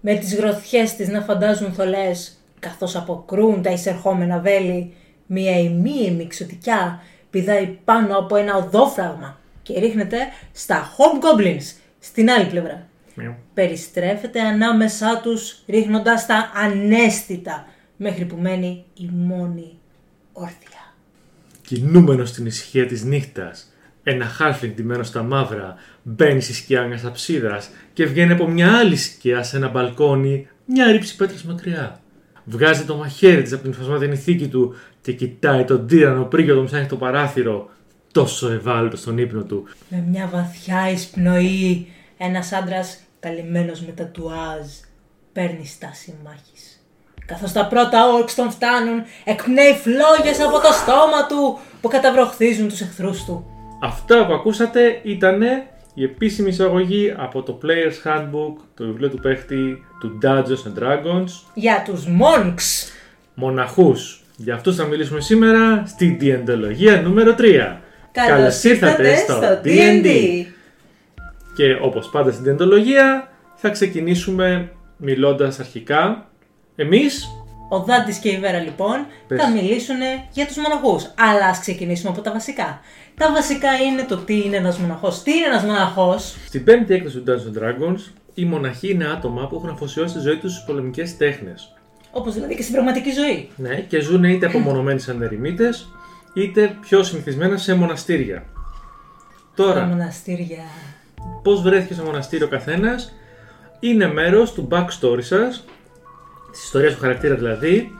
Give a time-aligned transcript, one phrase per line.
[0.00, 4.94] με τις γροθιές της να φαντάζουν θολές, καθώς αποκρούν τα εισερχόμενα βέλη,
[5.26, 10.18] μία ημίαιμη ξωτικιά πηδάει πάνω από ένα οδόφραγμα και ρίχνεται
[10.52, 12.88] στα Hobgoblins, στην άλλη πλευρά.
[13.14, 13.34] Μιαου.
[13.54, 19.78] Περιστρέφεται ανάμεσά τους ρίχνοντας τα ανέστητα, μέχρι που μένει η μόνη
[20.32, 20.94] όρθια.
[21.62, 23.72] Κινούμενος στην ησυχία της νύχτας,
[24.02, 27.62] ένα χάλφλινγκ ντυμένος στα μαύρα μπαίνει στη σκιά μιας αψίδρα
[27.92, 32.00] και βγαίνει από μια άλλη σκιά σε ένα μπαλκόνι μια ρήψη πέτρας μακριά.
[32.44, 36.52] Βγάζει το μαχαίρι της από την φασματινή θήκη του και κοιτάει τον τύρανο πριν και
[36.52, 37.70] τον ψάχνει το παράθυρο,
[38.12, 39.68] τόσο ευάλωτο στον ύπνο του.
[39.88, 41.86] Με μια βαθιά εισπνοή,
[42.16, 44.66] ένας άντρας καλυμμένος με τατουάζ
[45.32, 46.84] παίρνει στάση μάχης.
[47.26, 52.80] Καθώς τα πρώτα όρξ τον φτάνουν, εκπνέει φλόγες από το στόμα του που καταβροχθίζουν τους
[52.80, 53.46] εχθρούς του.
[53.82, 55.42] Αυτά που ακούσατε ήταν
[55.94, 61.28] η επίσημη εισαγωγή από το Player's Handbook, το βιβλίο του παίχτη του Dungeons and Dragons,
[61.54, 62.92] Για τους monks!
[63.34, 64.22] μοναχούς.
[64.36, 67.76] Για αυτούς θα μιλήσουμε σήμερα στη διεντολογία νούμερο 3.
[68.12, 70.06] Καλώς ήρθατε στο D&D!
[71.54, 76.28] Και όπως πάντα στην διεντολογία θα ξεκινήσουμε μιλώντας αρχικά
[76.76, 77.28] εμείς
[77.72, 79.42] Ο Δάντης και η Βέρα λοιπόν Πες.
[79.42, 79.96] θα μιλήσουν
[80.32, 81.10] για τους μοναχούς.
[81.18, 82.80] Αλλά ας ξεκινήσουμε από τα βασικά.
[83.16, 85.22] Τα βασικά είναι το τι είναι ένας μοναχός.
[85.22, 87.98] Τι είναι ένας μοναχός; στην πέμπτη έκδοση του Dungeons and Dragons
[88.34, 91.74] οι μοναχοί είναι άτομα που έχουν αφοσιώσει τη ζωή τους στις πολεμικές τέχνες.
[92.10, 93.48] Όπως δηλαδή και στην πραγματική ζωή.
[93.56, 95.88] Ναι, και ζουν είτε απομονωμένοι σαν ερημίτες,
[96.34, 98.34] είτε πιο συνηθισμένα σε μοναστήρια.
[99.54, 100.62] Τα Τώρα, μοναστήρια.
[101.42, 103.12] πώς βρέθηκε στο μοναστήριο ο καθένας,
[103.80, 105.64] είναι μέρος του backstory σας,
[106.52, 107.90] της ιστορίας του χαρακτήρα δηλαδή,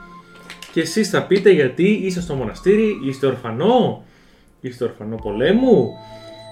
[0.73, 4.03] και εσείς θα πείτε γιατί είστε στο μοναστήρι, είστε ορφανό,
[4.61, 5.89] είστε ορφανό πολέμου,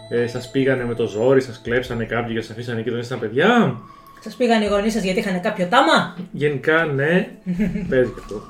[0.10, 3.20] ε, σας πήγανε με το ζόρι, σας κλέψανε κάποιοι και σας αφήσανε εκεί όταν ήσασταν
[3.20, 3.78] παιδιά.
[4.24, 7.28] Σας πήγαν οι γονείς σας γιατί είχαν κάποιο τάμα; Γενικά, ναι,
[7.90, 8.42] παίζει και αυτό.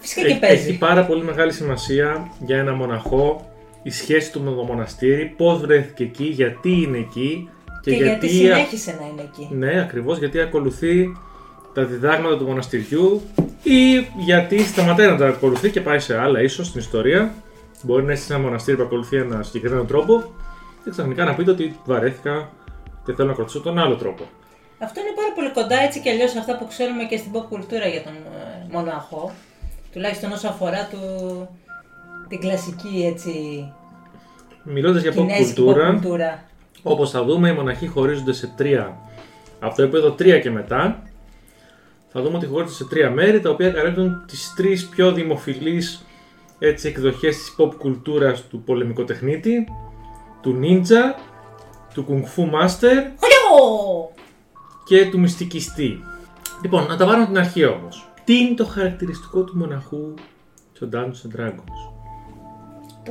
[0.00, 0.68] Φυσικά και Έχει- παίζει.
[0.68, 3.50] Έχει πάρα πολύ μεγάλη σημασία για ένα μοναχό
[3.82, 7.48] η σχέση του με το μοναστήρι, πώς βρέθηκε εκεί, γιατί είναι εκεί
[7.82, 9.48] και, Και, γιατί α- συνέχισε να είναι εκεί.
[9.54, 11.16] Ναι, ακριβώς γιατί ακολουθεί
[11.74, 13.22] τα διδάγματα του μοναστηριού
[13.62, 17.34] ή γιατί σταματάει να τα ακολουθεί και πάει σε άλλα ίσως στην ιστορία.
[17.82, 20.32] Μπορεί να είσαι σε ένα μοναστήρι που ακολουθεί ένα συγκεκριμένο τρόπο
[20.84, 22.50] και ξαφνικά να πείτε ότι βαρέθηκα
[23.04, 24.24] και θέλω να ακολουθήσω τον άλλο τρόπο.
[24.78, 27.86] Αυτό είναι πάρα πολύ κοντά έτσι και αλλιώς αυτά που ξέρουμε και στην pop κουλτούρα
[27.86, 29.32] για τον ε, μοναχό.
[29.92, 30.98] Τουλάχιστον όσο αφορά του,
[32.28, 33.32] την κλασική έτσι
[34.62, 36.44] Μιλώντας για pop κινέζικη pop κουλτούρα, κουλτούρα.
[36.82, 38.96] Όπως θα δούμε, οι μοναχοί χωρίζονται σε τρία.
[39.60, 41.02] Από το επίπεδο 3 και μετά,
[42.12, 46.04] θα δούμε ότι χωρίζονται σε τρία μέρη, τα οποία καλύπτουν τις τρεις πιο δημοφιλείς
[46.58, 49.66] έτσι, εκδοχές της pop κουλτούρας του πολεμικοτεχνίτη,
[50.40, 51.20] του ninja,
[51.94, 54.10] του kung fu master Χολιό!
[54.84, 56.04] και του μυστικιστή.
[56.62, 58.10] Λοιπόν, να τα βάλουμε από την αρχή όμως.
[58.24, 60.14] Τι είναι το χαρακτηριστικό του μοναχού
[60.72, 61.89] στο Dungeons and Dragons;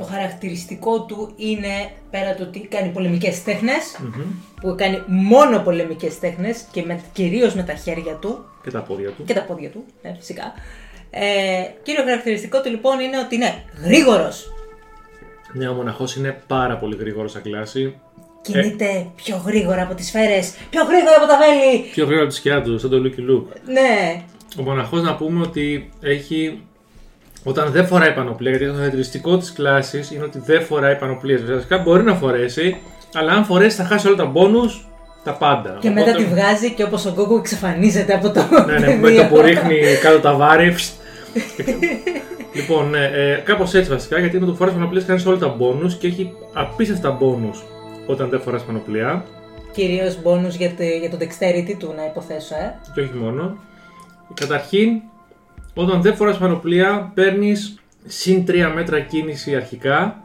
[0.00, 4.00] Το χαρακτηριστικό του είναι πέρα το ότι κάνει πολεμικές τέχνες,
[4.60, 9.10] που κάνει μόνο πολεμικές τέχνες και με, κυρίως με τα χέρια του Και τα πόδια
[9.10, 9.24] του.
[9.24, 10.52] και τα πόδια του, ναι, φυσικά.
[11.10, 11.22] Ε,
[11.82, 14.52] κύριο χαρακτηριστικό του λοιπόν είναι ότι είναι γρήγορος.
[15.52, 17.98] Ναι, ο μοναχός είναι πάρα πολύ γρήγορος σαν κλάση.
[18.42, 21.78] Κινείται πιο γρήγορα από τις σφαίρες, πιο γρήγορα από τα βέλη.
[21.92, 23.56] Πιο γρήγορα από τη σκιά του, σαν το Lucky Luke.
[23.64, 24.22] Ναι,
[24.58, 26.62] Ο μοναχός να πούμε ότι έχει.
[27.44, 31.40] Όταν δεν φοράει πανοπλία, γιατί το χαρακτηριστικό της κλάσης είναι ότι δεν φοράει πανοπλία.
[31.48, 32.76] Βασικά μπορεί να φορέσει,
[33.14, 34.60] αλλά αν φορέσει θα χάσει όλα τα μπόνου,
[35.24, 35.76] τα πάντα.
[35.80, 39.24] και μετά τη βγάζει και όπως ο Γκόγκο εξαφανίζεται από το Ναι, ναι, με το
[39.24, 40.72] που ρίχνει κάτω τα βάρη.
[40.72, 40.92] φστ.
[42.54, 45.96] λοιπόν, ναι, ε, κάπως έτσι βασικά, γιατί με το φοράς πανοπλία κάνει όλα τα μπόνου
[45.98, 47.50] και έχει απίστευτα μπόνου
[48.06, 49.24] όταν δεν φοράς πανοπλία.
[49.72, 52.78] Κυρίως μπόνους για, το, για το dexterity του να υποθέσω, ε.
[52.94, 53.56] Και όχι μόνο.
[54.34, 55.00] Καταρχήν,
[55.74, 60.16] όταν δεν φοράς πανοπλία, παίρνεις συν 3 μέτρα κίνηση αρχικά,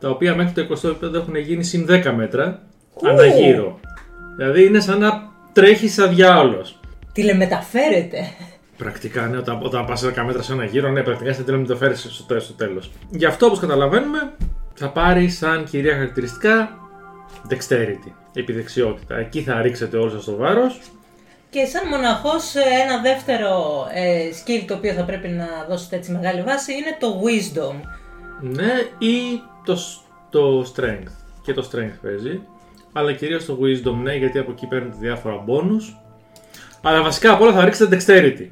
[0.00, 2.62] τα οποία μέχρι το 20ο επίπεδο έχουν γίνει συν 10 μέτρα
[3.02, 3.80] αναγύρω.
[4.36, 6.80] Δηλαδή είναι σαν να τρέχεις σαν διάολος.
[7.12, 8.18] Τηλεμεταφέρεται.
[8.76, 12.06] Πρακτικά, ναι, όταν, όταν πας 10 μέτρα σε ένα γύρο, ναι, πρακτικά σε τέλος μεταφέρεις
[12.10, 12.90] στο, τέλος- στο τέλος.
[13.10, 14.32] Γι' αυτό, όπως καταλαβαίνουμε,
[14.74, 16.78] θα πάρει σαν κυρία χαρακτηριστικά
[17.50, 19.18] dexterity, επιδεξιότητα.
[19.18, 20.80] Εκεί θα ρίξετε όλο σας το βάρος
[21.56, 26.12] Και σαν μοναχός ε, ένα δεύτερο ε, skill το οποίο θα πρέπει να δώσετε έτσι
[26.12, 27.74] μεγάλη βάση είναι το wisdom.
[28.40, 30.00] Ναι, ή το, σ-
[30.30, 31.10] το strength.
[31.42, 32.40] Και το strength παίζει.
[32.92, 35.94] Αλλά κυρίως το wisdom, ναι, γιατί από εκεί παίρνετε διάφορα bonus.
[36.82, 38.48] Αλλά βασικά απ' όλα θα ρίξετε dexterity.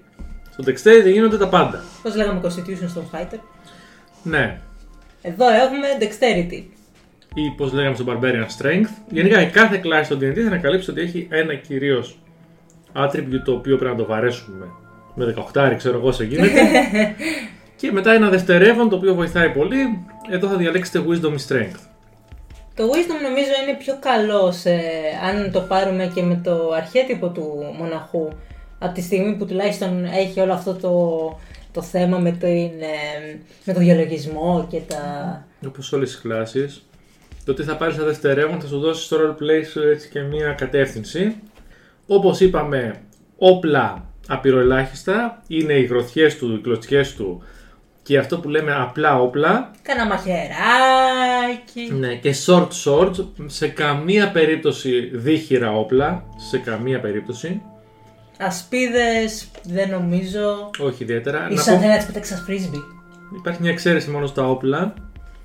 [0.50, 1.84] Στο dexterity γίνονται τα πάντα.
[2.02, 3.38] Πώς λέγαμε constitution στον fighter;
[4.22, 4.60] Ναι.
[5.22, 6.62] Εδώ έχουμε dexterity.
[7.34, 8.88] Ή πώς λέγαμε στο barbarian strength.
[9.08, 12.18] Γενικά η κάθε κλάση στο D&D θα ανακαλύψει ότι έχει ένα κυρίως
[12.96, 14.66] attribute το οποίο πρέπει να το βαρέσουμε
[15.14, 16.60] με 18 ξέρω εγώ σε γίνεται.
[17.80, 20.04] και μετά ένα δευτερεύον το οποίο βοηθάει πολύ.
[20.30, 21.78] Εδώ θα διαλέξετε Wisdom ή Strength.
[22.74, 24.70] Το wisdom νομίζω είναι πιο καλό σε,
[25.28, 28.28] αν το πάρουμε και με το αρχέτυπο του μοναχού.
[28.78, 30.92] Από τη στιγμή που τουλάχιστον έχει όλο αυτό το,
[31.72, 32.46] το θέμα με, το,
[33.64, 35.44] με το διαλογισμό και τα...
[35.66, 36.86] Όπως όλες τις κλάσεις.
[37.44, 40.52] Το ότι θα πάρεις ένα δευτερεύον θα σου δώσει στο roleplay σου έτσι και μια
[40.52, 41.36] κατεύθυνση.
[42.06, 43.02] Όπως είπαμε,
[43.38, 47.42] όπλα απειροελάχιστα είναι οι γροθιές του, οι κλωτσιές του
[48.04, 49.70] και αυτό που λέμε απλά όπλα.
[49.82, 51.92] Κάνα μαχαιράκι.
[51.92, 57.62] Ναι, και short swords, σε καμία περίπτωση δίχυρα όπλα, σε καμία περίπτωση.
[58.38, 60.70] Ασπίδες, δεν νομίζω.
[60.78, 61.48] Όχι ιδιαίτερα.
[61.50, 62.78] Ίσως αν θέλει να τις φρίσμπι.
[63.36, 64.94] Υπάρχει μια εξαίρεση μόνο στα όπλα,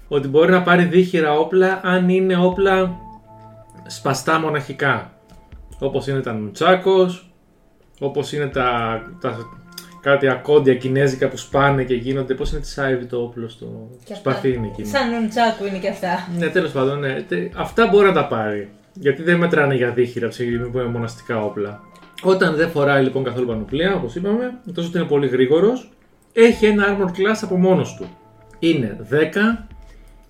[0.07, 2.95] ότι μπορεί να πάρει δίχυρα όπλα αν είναι όπλα
[3.87, 5.13] σπαστά μοναχικά.
[5.79, 7.31] Όπως είναι τα νουτσάκος,
[7.99, 9.37] όπως είναι τα, τα
[10.01, 12.33] κάτι ακόντια κινέζικα που σπάνε και γίνονται.
[12.33, 14.87] Πώς είναι τη Σάιβι το όπλο στο σπαθί είναι εκείνο.
[14.87, 16.27] Σαν νοντσάκου είναι και αυτά.
[16.37, 17.25] Ναι, τέλος πάντων, ναι.
[17.55, 18.69] Αυτά μπορεί να τα πάρει.
[18.93, 21.81] Γιατί δεν μετράνε για δίχυρα από που είναι μοναστικά όπλα.
[22.23, 25.89] Όταν δεν φοράει λοιπόν καθόλου πανοπλία, όπως είπαμε, τόσο ότι είναι πολύ γρήγορος,
[26.33, 28.05] έχει ένα armor class από μόνος του.
[28.59, 29.15] Είναι 10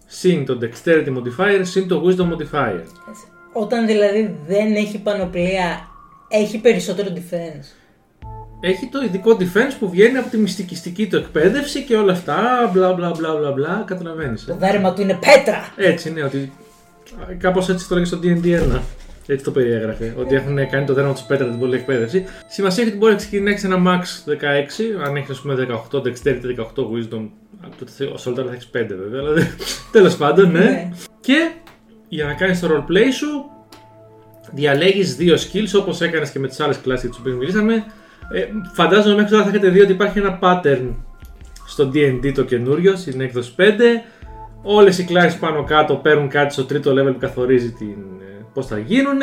[0.06, 2.82] συν το dexterity modifier συν το wisdom modifier.
[3.54, 5.88] Όταν δηλαδή δεν έχει πανοπλία,
[6.28, 7.80] έχει περισσότερο defense
[8.60, 12.70] έχει το ειδικό defense που βγαίνει από τη μυστικιστική του εκπαίδευση και όλα αυτά.
[12.74, 13.84] Μπλα μπλα μπλα μπλα μπλα.
[13.86, 14.46] Καταλαβαίνεις.
[14.46, 15.74] Το δέρμα του είναι πέτρα!
[15.76, 16.52] Έτσι, ναι, ότι.
[17.38, 18.80] Κάπως έτσι το λέγει στο DD 1.
[19.26, 20.14] Έτσι το περιέγραφε.
[20.18, 22.26] Ότι έχουν κάνει το δέρμα τους πέτρα την πολλή εκπαίδευση.
[22.48, 24.36] Σημασία έχει ότι μπορεί να ξεκινήσει ένα max 16,
[25.06, 27.30] αν έχεις ας πούμε 18 dexterity, 18 wisdom.
[28.00, 29.48] Ο Soldier θα έχεις 5 βέβαια, αλλά
[29.92, 30.60] τέλος πάντων, ναι.
[30.60, 30.90] ναι.
[31.20, 31.52] Και
[32.10, 33.28] για να κάνεις το roleplay σου,
[34.52, 37.74] διαλέγεις δύο skills όπως έκανες και με τις άλλες κλάσει τις οποίες μιλήσαμε.
[38.34, 40.96] Ε, φαντάζομαι μέχρι τώρα θα έχετε δει ότι υπάρχει ένα pattern
[41.68, 43.62] στο D&D το καινούριο, στην έκδοση 5.
[44.64, 48.68] Όλες οι κλάσεις πάνω κάτω παίρνουν κάτι στο τρίτο level που καθορίζει την, ε, πώς
[48.68, 49.20] θα γίνουν.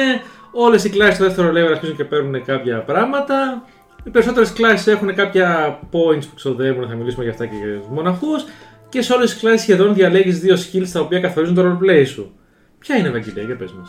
[0.53, 3.65] Όλες οι κλάσεις στο δεύτερο level αρχίζουν και παίρνουν κάποια πράγματα.
[4.05, 7.89] Οι περισσότερες κλάσεις έχουν κάποια points που ξοδεύουν, θα μιλήσουμε για αυτά και για τους
[7.89, 8.45] μοναχούς.
[8.89, 12.35] Και σε όλες τις κλάσεις σχεδόν διαλέγεις δύο skills τα οποία καθορίζουν το roleplay σου.
[12.79, 13.89] Ποια είναι Ευαγγελία, για πες μας.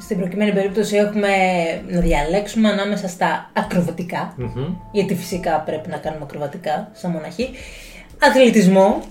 [0.00, 1.28] Στην προκειμένη περίπτωση έχουμε
[1.88, 4.34] να διαλέξουμε ανάμεσα στα ακροβατικα
[4.92, 7.50] γιατί φυσικά πρέπει να κάνουμε ακροβατικά σαν μοναχή,
[8.18, 9.02] αθλητισμό,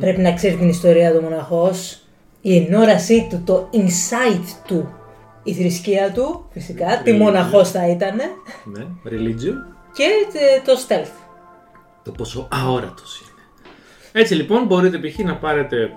[0.00, 2.02] πρέπει να ξέρεις την ιστορία του μοναχός,
[2.40, 4.94] η ενόρασή του, το insight του,
[5.42, 8.16] η θρησκεία του, φυσικά, τι μοναχός θα ήταν.
[8.64, 9.54] Ναι, religion.
[9.92, 10.08] Και
[10.64, 11.12] το stealth.
[12.02, 13.31] Το πόσο αόρατος είναι.
[14.12, 15.18] Έτσι λοιπόν μπορείτε π.χ.
[15.18, 15.90] να πάρετε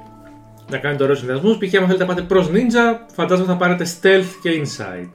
[0.70, 1.58] να κάνετε ωραίους συνδυασμούς.
[1.58, 1.76] Π.χ.
[1.76, 5.10] αν θέλετε να πάτε προς ninja, φαντάζομαι θα πάρετε stealth και insight.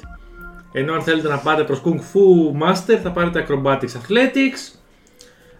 [0.73, 2.23] Ενώ αν θέλετε να πάτε προς kung fu
[2.62, 4.79] master, θα πάρετε acrobatics athletics.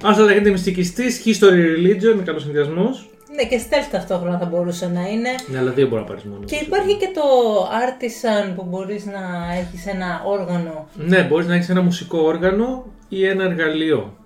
[0.03, 2.91] Αν θέλετε να γίνετε μυστικιστής, history religion, είναι καλό συνδυασμό.
[3.35, 5.29] Ναι, και stealth ταυτόχρονα θα μπορούσε να είναι.
[5.47, 6.45] Ναι, αλλά δύο μπορεί να πάρεις μόνο.
[6.45, 7.23] Και υπάρχει και το
[7.65, 10.89] artisan που μπορείς να έχεις ένα όργανο.
[10.95, 14.17] Ναι, μπορείς να έχεις ένα μουσικό όργανο ή ένα εργαλείο.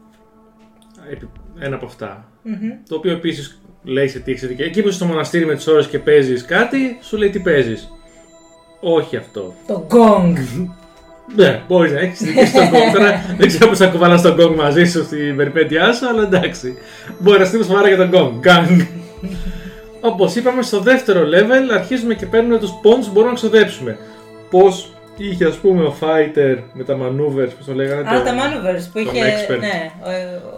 [1.58, 2.28] Ένα από αυτά.
[2.44, 2.78] Mm-hmm.
[2.88, 5.86] Το οποίο επίσης λέει σε τι έχει Εκεί που είσαι στο μοναστήρι με τις ώρες
[5.86, 7.92] και παίζεις κάτι, σου λέει τι παίζεις.
[8.80, 9.54] Όχι αυτό.
[9.66, 10.34] Το gong.
[11.36, 12.94] ναι, μπορείς να έχεις δική στο gong.
[12.94, 16.76] Τώρα δεν ξέρω πώς θα κουβαλάς τον gong μαζί σου στην περιπέτειά σου, αλλά εντάξει.
[17.18, 18.46] Μπορεί να στείλεις σοβαρά για τον gong.
[18.46, 18.86] Gang.
[20.00, 23.98] Όπως είπαμε, στο δεύτερο level αρχίζουμε και παίρνουμε τους pawns που μπορούμε να ξοδέψουμε.
[24.50, 28.08] Πώς είχε ας πούμε ο fighter με τα maneuvers, πώς το λέγανε.
[28.08, 29.90] Α, το, τα maneuvers που είχε, ναι,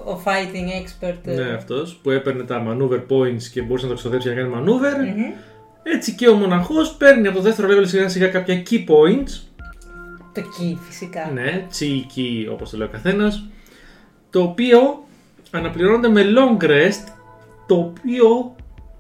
[0.05, 1.17] ο, ο, fighting expert.
[1.23, 4.65] Ναι, αυτός που έπαιρνε τα maneuver points και μπορούσε να το ξοδέψει για να κάνει
[4.65, 4.95] maneuver.
[4.95, 5.55] Mm-hmm.
[5.83, 9.41] Έτσι και ο μοναχός παίρνει από το δεύτερο level σιγά σιγά κάποια key points.
[10.33, 11.31] Το key φυσικά.
[11.35, 13.47] Ναι, chi key όπως το λέει ο καθένας.
[14.31, 15.05] Το οποίο
[15.51, 17.13] αναπληρώνεται με long rest,
[17.67, 18.56] το οποίο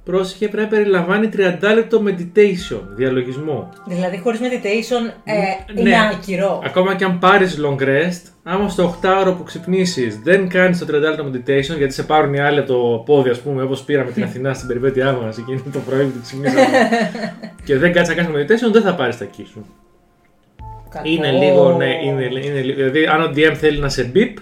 [0.06, 3.68] Πρόσεχε, πρέπει να περιλαμβάνει 30 λεπτό meditation, διαλογισμό.
[3.86, 5.32] Δηλαδή, χωρίς meditation ε,
[5.72, 6.62] ναι, είναι άκυρο.
[6.64, 10.86] Ακόμα και αν πάρεις long rest, άμα στο 8 ώρο που ξυπνήσεις δεν κάνεις το
[10.88, 14.10] 30 λεπτό meditation, γιατί σε πάρουν οι άλλοι από το πόδι, ας πούμε, όπως πήραμε
[14.10, 16.66] την Αθηνά στην περιπέτειά μας εκείνη το πρωί που ξυπνήσαμε.
[17.66, 19.66] και δεν κάτσει να κάνεις meditation, δεν θα πάρεις τα κή σου.
[21.02, 24.34] Είναι λίγο, ναι, είναι, είναι, δηλαδή αν ο DM θέλει να σε beep,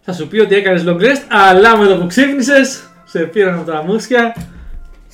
[0.00, 3.70] θα σου πει ότι έκανες long rest, αλλά με το που ξύπνησες, σε πήραν από
[3.70, 4.34] τα μουσια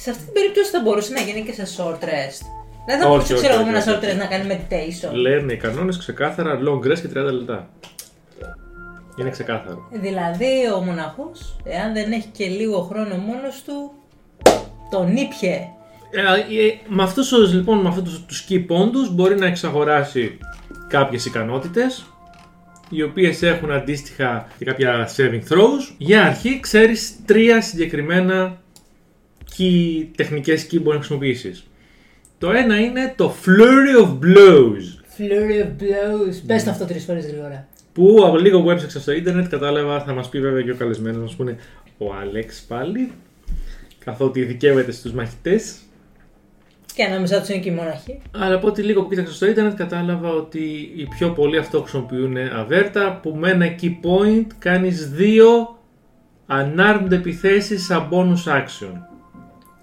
[0.03, 2.43] σε αυτή την περίπτωση θα μπορούσε να γίνει και σε short rest.
[2.87, 5.13] Δεν θα μπορούσε ξέρω εγώ ένα short rest να κάνει meditation.
[5.13, 7.69] Λένε οι κανόνες ξεκάθαρα long rest και 30 λεπτά.
[9.21, 9.89] Είναι ξεκάθαρο.
[9.91, 13.93] Δηλαδή ο μοναχός, εάν δεν έχει και λίγο χρόνο μόνος του,
[14.91, 15.69] τον ήπιε.
[16.11, 20.39] Ε, ε, με αυτούς, τους, λοιπόν, με αυτούς τους key πόντους μπορεί να εξαγοράσει
[20.89, 22.07] κάποιες ικανότητες
[22.91, 25.95] οι οποίες έχουν αντίστοιχα και κάποια saving throws.
[25.99, 28.61] Για αρχή ξέρεις τρία συγκεκριμένα
[29.59, 31.67] key, τεχνικές key που μπορεί να χρησιμοποιήσεις.
[32.39, 36.35] Το ένα είναι το Flurry of Blows Flurry of blows.
[36.47, 37.69] Πες το αυτό τρεις φορές γρήγορα.
[37.93, 41.21] που από λίγο που έψαξα στο ίντερνετ κατάλαβα, θα μας πει βέβαια και ο καλεσμένος
[41.21, 41.57] μας που είναι
[41.99, 43.13] ο Άλεξ πάλι
[44.05, 45.77] καθότι ειδικεύεται στους μαχητές
[46.95, 48.21] Και ανάμεσά τους είναι και οι μοναχοί.
[48.31, 52.37] Αλλά από ό,τι λίγο που κοίταξα στο ίντερνετ κατάλαβα ότι οι πιο πολλοί αυτό χρησιμοποιούν
[52.37, 55.79] αβέρτα που με ένα key point κάνεις δύο
[56.49, 58.93] unarmed επιθέσεις σαν bonus action.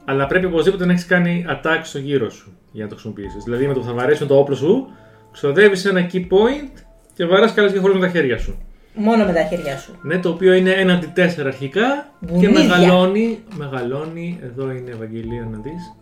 [0.05, 3.43] Αλλά πρέπει οπωσδήποτε να έχεις κάνει attack στο γύρο σου για να το χρησιμοποιήσεις.
[3.43, 4.87] Δηλαδή με το που θα βαρέσει το όπλο σου,
[5.31, 6.79] ξοδεύεις ένα key point
[7.13, 8.57] και βαράς καλές και χωρίς με τα χέρια σου.
[8.97, 9.99] Μόνο με τα χέρια σου.
[10.01, 12.49] Ναι, το οποίο είναι έναντι 4 αρχικά και Μπουνίδια.
[12.63, 15.95] μεγαλώνει, μεγαλώνει, εδώ είναι Ευαγγελία να δεις.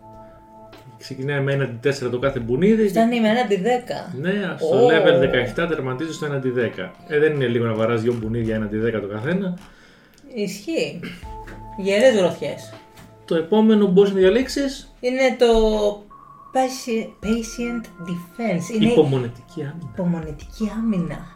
[0.98, 4.14] Ξεκινάει με έναντι 4 το κάθε μπουνίδι Φτάνει με έναντι 10.
[4.20, 4.88] ναι, στο Ω.
[4.88, 6.92] level 17 τερματίζεις στο 1 10.
[7.08, 9.58] Ε, δεν είναι λίγο να βαράς δύο μπουνίδια 1 10 το καθένα.
[10.34, 11.00] Ισχύει.
[11.78, 12.72] Γερές γροθιές.
[13.24, 15.46] Το επόμενο που μπορείς να διαλέξεις Είναι το
[16.52, 18.74] patient, patient defense.
[18.74, 19.90] Είναι υπομονετική άμυνα.
[19.92, 21.33] υπομονετική άμυνα.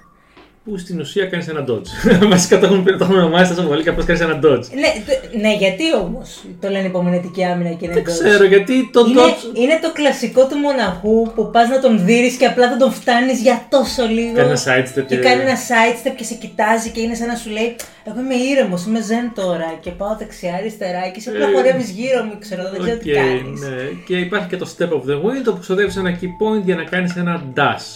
[0.68, 1.88] Που στην ουσία κάνεις ένα dodge.
[2.34, 4.64] Βασικά το έχουν, το έχουν ονομάσει τόσο πολύ και απλώς κάνεις ένα dodge.
[4.82, 8.06] Ναι, το- ναι, γιατί όμως το λένε υπομονετική άμυνα και είναι Δεν dodge?
[8.24, 9.56] ξέρω γιατί το Είναι, dodge.
[9.56, 13.40] είναι το κλασικό του μοναχού που πας να τον δει και απλά δεν τον φτάνεις
[13.40, 14.32] για τόσο λίγο.
[14.34, 17.34] Κάνει ένα sidestep Και και- κάνει ένα sidestep και σε κοιτάζει και είναι σαν να
[17.34, 17.76] σου λέει:
[18.08, 19.68] Εγώ είμαι ήρεμος, είμαι zen τώρα.
[19.80, 23.16] Και πάω δεξιά-αριστερά και εσύ απλά Ε, χορεύεις γύρω μου, ξέρω, δεν ξέρω τι Οκ,
[23.16, 23.60] κάνεις.
[23.60, 23.76] ναι.
[24.06, 26.84] Και υπάρχει και το step of the wind όπου ξοδεύεις ένα ki point για να
[26.84, 27.86] κάνεις ένα dash.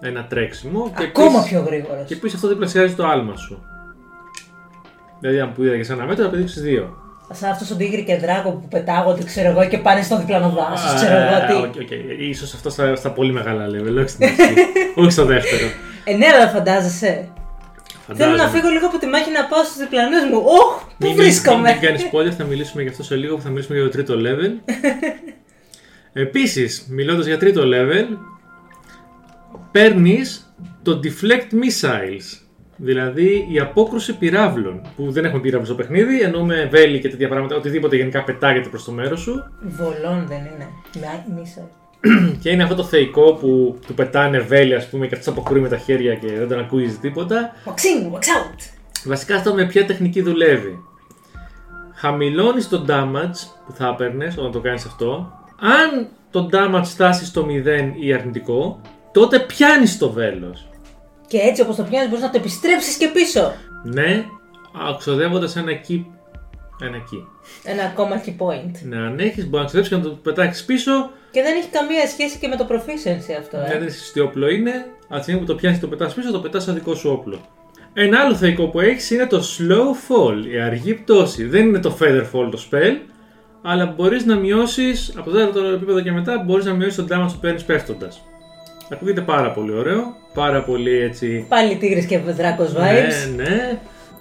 [0.00, 0.92] Ένα τρέξιμο.
[0.96, 2.04] Και Ακόμα επίσης- πιο γρήγορος.
[2.06, 3.64] Και επίση αυτό διπλασιάζει το άλμα σου.
[5.20, 6.96] Δηλαδή, αν που είδα και σε ένα μέτρο, θα πηδήξεις δύο.
[7.32, 10.88] Σαν αυτός ο τίγρη και δράκο που πετάγονται, ξέρω εγώ, και πάνε στο διπλανό δάσο.
[10.88, 11.66] Α, Ξέρω εγώ τι.
[11.66, 11.90] OK, OK.
[12.18, 14.54] Ίσως αυτό στα, στα πολύ μεγάλα level, όχι στην αρχή.
[15.00, 15.66] όχι στο δεύτερο.
[16.04, 17.06] Ε, ναι, αλλά φαντάζεσαι.
[17.06, 18.36] Θέλω Φαντάζομαι.
[18.42, 20.42] να φύγω λίγο από τη μάχη να πάω στους διπλανούς μου.
[20.44, 23.42] Όχ, πού Μην- μην- βρίσκομαι; Μην κάνεις spoiler, θα μιλήσουμε γι' αυτό σε λίγο που
[23.42, 24.50] θα μιλήσουμε για το τρίτο level.
[26.12, 28.06] Επίσης, μιλώντας για τρίτο level,
[29.72, 32.40] παίρνεις το deflect missiles.
[32.76, 34.80] Δηλαδή η απόκρουση πυράβλων.
[34.96, 37.56] Που δεν έχουμε πύραυλο στο παιχνίδι, εννοούμε βέλη και τέτοια πράγματα.
[37.56, 39.42] Οτιδήποτε γενικά πετάγεται προς το μέρος σου.
[39.62, 40.68] Βολών δεν είναι.
[41.00, 41.68] Μα- Μίσα.
[42.42, 45.68] Και είναι αυτό το θεϊκό που του πετάνε βέλη, ας πούμε, και αυτός αποκρούει με
[45.68, 47.52] τα χέρια και δεν τον ακούεις τίποτα.
[47.64, 48.70] Wax in, wax out.
[49.04, 50.78] Βασικά αυτό με ποια τεχνική δουλεύει.
[51.94, 55.32] Χαμηλώνεις το damage που θα έπαιρνες όταν το κάνεις αυτό.
[55.60, 58.80] Αν το damage φτάσει στο 0 ή αρνητικό,
[59.18, 60.68] τότε πιάνεις το βέλος.
[61.26, 63.52] Και έτσι όπως το πιάνεις, μπορείς να το επιστρέψεις και πίσω.
[63.84, 64.24] Ναι,
[64.98, 66.04] ξοδεύοντα ένα key.
[66.80, 67.22] Ένα key.
[67.64, 68.72] Ένα ακόμα key point.
[68.82, 71.10] Ναι, αν έχει, μπορεί να ξοδέψεις και να το πετάξεις πίσω.
[71.30, 73.86] Και δεν έχει καμία σχέση και με το proficiency αυτό, Δεν ε.
[73.86, 74.72] ξέρει τι όπλο είναι.
[75.08, 77.10] Από τη στιγμή που το πιάσει και το πετάς πίσω, το πετάς σαν δικό σου
[77.10, 77.40] όπλο.
[77.92, 81.44] Ένα άλλο θεϊκό που έχεις είναι το slow fall, η αργή πτώση.
[81.44, 82.96] Δεν είναι το feather fall το spell,
[83.62, 87.32] αλλά μπορείς να μειώσεις από το τέταρτο επίπεδο και μετά μπορείς να μειώσεις τον damage
[87.32, 88.20] που παίρνεις πέφτοντας.
[88.92, 91.46] Ακούγεται πάρα πολύ ωραίο, πάρα πολύ έτσι.
[91.48, 93.36] Πάλι τίγρης και δράκο vibes.
[93.36, 93.78] Ναι, ναι.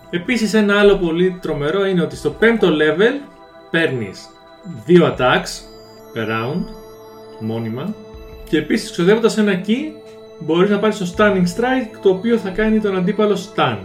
[0.09, 3.29] Επίσης ένα άλλο πολύ τρομερό είναι ότι στο πέμπτο level
[3.71, 4.29] παίρνεις
[4.85, 5.51] δύο attacks
[6.15, 6.63] per round,
[7.39, 7.95] μόνιμα.
[8.49, 10.01] Και επίσης ξοδεύοντας ένα key
[10.39, 13.77] μπορείς να πάρεις το stunning strike το οποίο θα κάνει τον αντίπαλο stun.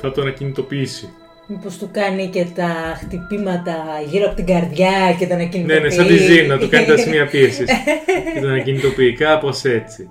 [0.00, 1.08] Θα τον ακινητοποιήσει.
[1.48, 2.68] Μήπως του κάνει και τα
[3.00, 3.76] χτυπήματα
[4.08, 5.80] γύρω από την καρδιά και τον Ναι, ακινητοποιεί.
[5.82, 7.70] ναι, σαν τη Ζή να του κάνει τα σημεία πίεσης.
[8.34, 10.08] και τον ακινητοποιεί κάπως έτσι.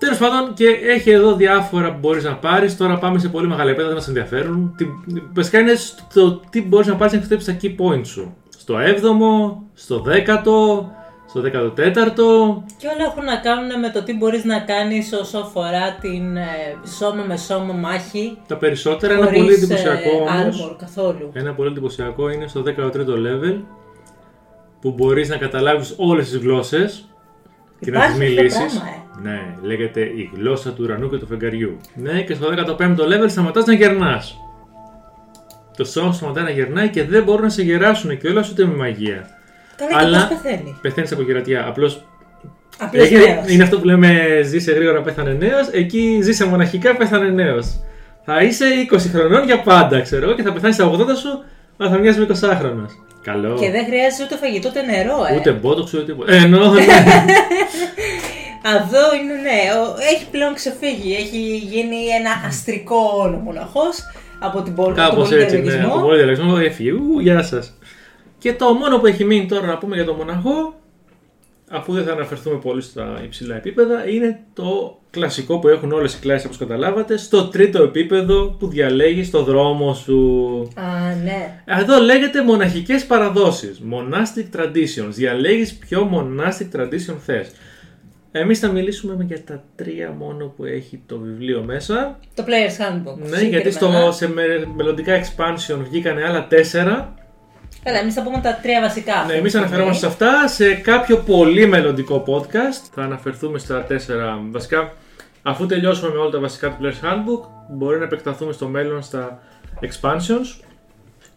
[0.00, 2.76] Τέλος πάντων, και έχει εδώ διάφορα που μπορείς να πάρεις.
[2.76, 4.74] Τώρα πάμε σε πολύ μεγάλα επίπεδα, δεν μας ενδιαφέρουν.
[4.76, 4.86] Τι,
[5.34, 8.34] βασικά είναι στο τι μπορείς να πάρεις να χτυπήσεις τα key points σου.
[8.58, 10.84] Στο 7ο, στο 10ο,
[11.28, 12.62] στο 14ο.
[12.76, 16.46] Και όλα έχουν να κάνουν με το τι μπορείς να κάνεις όσο αφορά την ε,
[16.98, 18.38] σώμα με σώμα μάχη.
[18.46, 19.12] Τα περισσότερα.
[19.12, 20.70] Ένα χωρίς, πολύ εντυπωσιακό ε, όμως.
[20.70, 21.30] armor καθόλου.
[21.32, 23.60] Ένα πολύ εντυπωσιακό είναι στο 13ο level
[24.80, 27.09] που μπορείς να καταλάβεις όλες τις γλώσσες
[27.80, 28.58] και να τις Υπάρχει αυτό το μιλήσεις.
[28.58, 29.28] πράγμα, ε.
[29.28, 31.80] Ναι, λέγεται η γλώσσα του ουρανού και του φεγγαριού.
[31.94, 34.36] Ναι, και στο 15ο level σταματάς να γερνάς.
[35.76, 38.64] Το σώμα σου σταματάει να γερνάει και δεν μπορούν να σε γεράσουν και όλα ούτε
[38.64, 39.28] με μαγεία.
[39.76, 41.64] Καλά, Αλλά- και πώς πεθαίνει; Πεθαίνεις από γερατιά.
[41.66, 42.04] Απλώς
[42.78, 43.48] Απλώς Έχει- νέος.
[43.48, 47.80] είναι αυτό που λέμε ζήσε γρήγορα πέθανε νέος, εκεί ζήσε μοναχικά πέθανε νέος.
[48.24, 51.44] Θα είσαι 20 χρονών για πάντα, ξέρω εγώ, και θα πεθάνεις στα 80 σου,
[51.76, 52.92] αλλά θα μοιάζεις με 20 χρονος.
[53.22, 53.56] Καλό.
[53.60, 55.36] Και δεν χρειάζεται ούτε φαγητό ούτε νερό, ε.
[55.36, 56.32] Ούτε μπότοξ ούτε τίποτα.
[56.32, 56.80] Ε, εννοώ, ναι.
[58.64, 61.14] Αυτό είναι, ναι, ο- έχει πλέον ξεφύγει.
[61.14, 63.98] Έχει γίνει ένα αστρικό όλο μοναχός
[64.38, 65.40] από την πόλη Κάπω τον έτσι, ναι.
[65.46, 65.92] πολυδιαλογισμό.
[65.94, 66.92] Από πολύ διαλογισμό έφυγε.
[66.92, 67.72] Ου, γεια σας.
[68.38, 70.74] Και το μόνο που έχει μείνει τώρα να πούμε για τον μοναχό
[71.72, 76.18] αφού δεν θα αναφερθούμε πολύ στα υψηλά επίπεδα, είναι το κλασικό που έχουν όλες οι
[76.20, 80.18] κλάσεις όπως καταλάβατε, στο τρίτο επίπεδο που διαλέγεις το δρόμο σου.
[80.74, 81.62] Α, ναι.
[81.64, 85.08] Εδώ λέγεται μοναχικές παραδόσεις, monastic traditions.
[85.10, 87.50] Διαλέγεις ποιο monastic tradition θες.
[88.32, 92.18] Εμείς θα μιλήσουμε για τα τρία μόνο που έχει το βιβλίο μέσα.
[92.34, 93.16] Το Player's Handbook.
[93.30, 94.12] Ναι, γιατί στο, συγκεκριμένα.
[94.12, 97.14] σε με- μελλοντικά expansion βγήκανε άλλα τέσσερα.
[97.82, 99.12] Καλά, εμείς θα πούμε τα τρία βασικά.
[99.14, 99.66] Ναι, αυτή εμείς τη στιγμή.
[99.66, 100.48] αναφερόμαστε σε αυτά.
[100.48, 104.92] Σε κάποιο πολύ μελλοντικό podcast θα αναφερθούμε στα τέσσερα βασικά.
[105.42, 109.38] Αφού τελειώσουμε με όλα τα βασικά του Player's Handbook, μπορεί να επεκταθούμε στο μέλλον στα
[109.80, 110.64] expansions.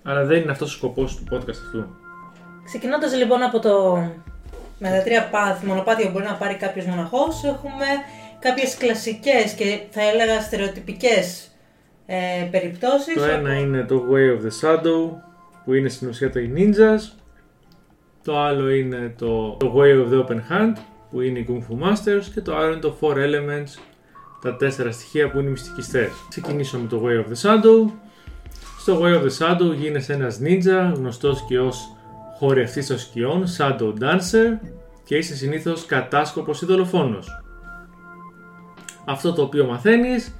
[0.04, 1.96] Αλλά δεν είναι αυτός ο σκοπός του podcast αυτού.
[2.66, 4.04] Ξεκινώντας λοιπόν από το.
[4.80, 7.86] Με τα τρία path, μονοπάτια που μπορεί να πάρει κάποιος μοναχός, έχουμε
[8.40, 11.48] κάποιες κλασικές και θα έλεγα στερεοτυπικές
[12.06, 13.14] ε, περιπτώσεις.
[13.14, 15.02] Το ένα είναι το Way of the Shadow,
[15.66, 17.18] που είναι στην ουσία το οι ninjas.
[18.24, 20.78] Το άλλο είναι το, το Way of the Open Hand,
[21.10, 22.24] που είναι οι Kung Fu Masters.
[22.34, 23.82] Και το άλλο είναι το Four Elements,
[24.42, 26.12] τα τέσσερα στοιχεία που είναι οι μυστικιστές.
[26.30, 27.92] Ξεκινήσω με το Way of the Shadow.
[28.80, 31.96] Στο Way of the Shadow γίνεσαι ένας ninja, γνωστός και ως
[32.38, 34.60] χορευτής των σκιών, Shadow Dancer,
[35.04, 37.28] και είσαι συνήθως κατάσκοπος ή δολοφόνος.
[39.06, 40.36] Αυτό το οποίο μαθαίνεις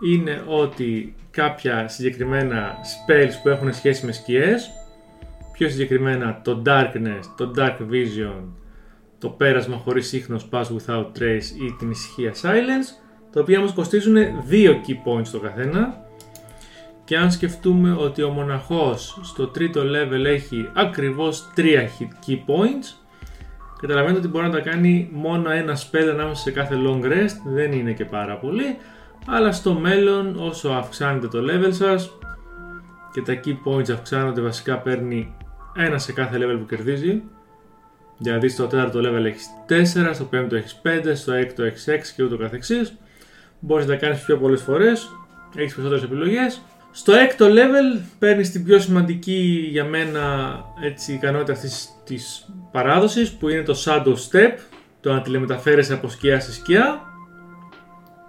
[0.00, 4.70] είναι ότι κάποια συγκεκριμένα spells που έχουν σχέση με σκιές,
[5.52, 8.42] πιο συγκεκριμένα το Darkness, το Dark Vision,
[9.18, 14.16] το πέρασμα χωρίς ίχνος Pass Without Trace ή την ησυχία Silence, τα οποία όμως κοστίζουν
[14.50, 16.06] 2 key points το καθένα.
[17.04, 23.08] Και αν σκεφτούμε ότι ο μοναχός στο τρίτο level έχει ακριβώς 3 hit key points,
[23.80, 27.72] καταλαβαίνετε ότι μπορεί να τα κάνει μόνο ένα spell ανάμεσα σε κάθε long rest, δεν
[27.72, 28.76] είναι και πάρα πολύ,
[29.30, 32.10] αλλά στο μέλλον όσο αυξάνετε το level σας
[33.12, 35.36] και τα key points αυξάνονται βασικά παίρνει
[35.76, 37.22] ένα σε κάθε level που κερδίζει.
[38.18, 39.46] Δηλαδή στο τέταρτο level έχεις
[40.08, 42.94] 4, στο πέμπτο έχεις 5, στο έκτο έχεις 6 και ούτω καθεξής.
[43.60, 45.08] Μπορείς να τα κάνεις πιο πολλές φορές
[45.56, 46.60] έχεις περισσότερες επιλογές.
[46.90, 53.48] Στο έκτο level παίρνεις την πιο σημαντική για μένα έτσι, ικανότητα αυτής της παράδοσης που
[53.48, 54.52] είναι το Shadow Step
[55.00, 57.07] το να τηλεμεταφέρεσαι από σκιά σε σκιά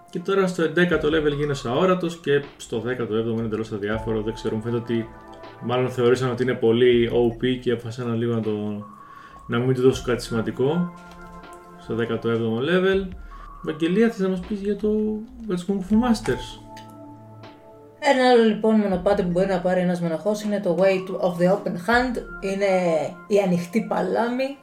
[0.09, 4.21] και τώρα στο 11ο level γίνεσαι αόρατος και στο 17ο είναι εντελώς αδιάφορο.
[4.21, 5.07] Δεν ξέρω, μου φαίνεται ότι
[5.61, 8.85] μάλλον θεωρήσαν ότι είναι πολύ OP και έφασαν λίγο να, το,
[9.47, 10.93] να μην του δώσουν κάτι σημαντικό.
[11.81, 13.07] Στο 17ο level.
[13.61, 14.89] Βαγγελία, θες να μας πεις για το
[15.45, 16.69] για τους Kung Fu Masters;
[17.99, 21.51] Ένα άλλο λοιπόν μονοπάτι που μπορεί να πάρει ένας μοναχός είναι το Way of the
[21.51, 22.15] Open Hand.
[22.41, 22.65] Είναι
[23.27, 24.57] η ανοιχτή παλάμη.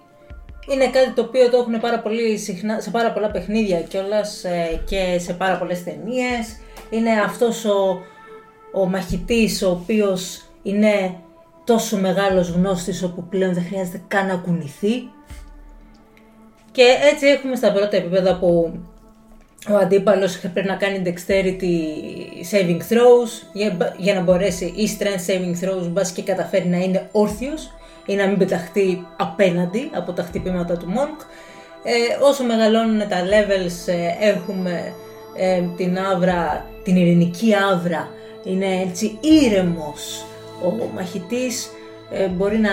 [0.68, 4.44] Είναι κάτι το οποίο το έχουν πάρα πολύ συχνά, σε πάρα πολλά παιχνίδια κιόλας
[4.85, 6.57] και σε πάρα πολλές ταινίες.
[6.90, 8.00] Είναι αυτός ο,
[8.72, 11.14] ο μαχητής ο οποίος είναι
[11.64, 15.11] τόσο μεγάλος γνώστης όπου πλέον δεν χρειάζεται καν να κουνηθεί.
[16.72, 18.79] Και έτσι έχουμε στα πρώτα επίπεδα που
[19.70, 21.74] ο αντίπαλος πρέπει να κάνει dexterity
[22.52, 27.09] saving throws για, για να μπορέσει ή strength saving throws μπας και καταφέρει να είναι
[27.12, 27.72] όρθιος
[28.07, 31.25] ή να μην πεταχτεί απέναντι από τα χτυπήματα του Monk.
[31.83, 34.95] Ε, όσο μεγαλώνουν τα levels ε, έχουμε
[35.37, 38.09] ε, την άβρα, την ειρηνική άβρα.
[38.45, 40.25] Είναι έτσι ήρεμος
[40.62, 41.71] ο μαχητής,
[42.11, 42.71] ε, μπορεί να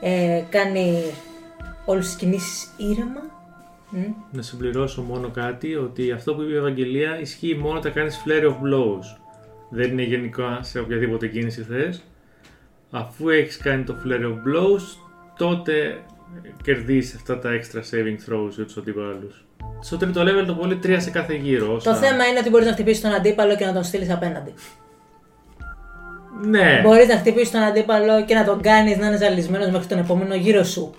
[0.00, 1.02] ε, κάνει
[1.84, 3.34] όλες τις κινήσεις ήρεμα.
[3.90, 4.12] Μμ.
[4.30, 8.44] Να συμπληρώσω μόνο κάτι, ότι αυτό που είπε η Ευαγγελία ισχύει μόνο όταν κάνεις flare
[8.44, 9.18] of blows.
[9.70, 12.02] Δεν είναι γενικά σε οποιαδήποτε κίνηση θες.
[12.90, 14.82] Αφού έχεις κάνει το flare of blows,
[15.36, 16.02] τότε
[16.62, 19.44] κερδίζεις αυτά τα extra saving throws για τους αντίπαλους.
[19.80, 21.66] Στο τρίτο level το πολύ 3 σε κάθε γύρο.
[21.66, 24.54] Το όσα- θέμα είναι ότι μπορείς να χτυπήσεις τον αντίπαλο και να τον στείλεις απέναντι.
[26.46, 29.98] Ναι, Μπορείς να χτυπήσεις τον αντίπαλο και να τον κάνεις να είναι ζαλισμένος μέχρι τον
[29.98, 30.94] επόμενο γύρο σου.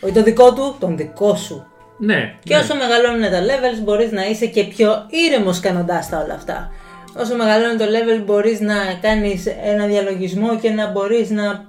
[0.00, 1.66] Όχι το δικό του, τον δικό σου.
[1.98, 2.34] ναι.
[2.42, 2.60] Και ναι.
[2.60, 6.70] όσο μεγαλώνουν τα levels, μπορείς να είσαι και πιο ήρεμος κάνοντάς τα όλα αυτά.
[7.16, 11.66] Όσο μεγαλώνει το level, μπορείς να κάνεις ένα διαλογισμό και να μπορείς να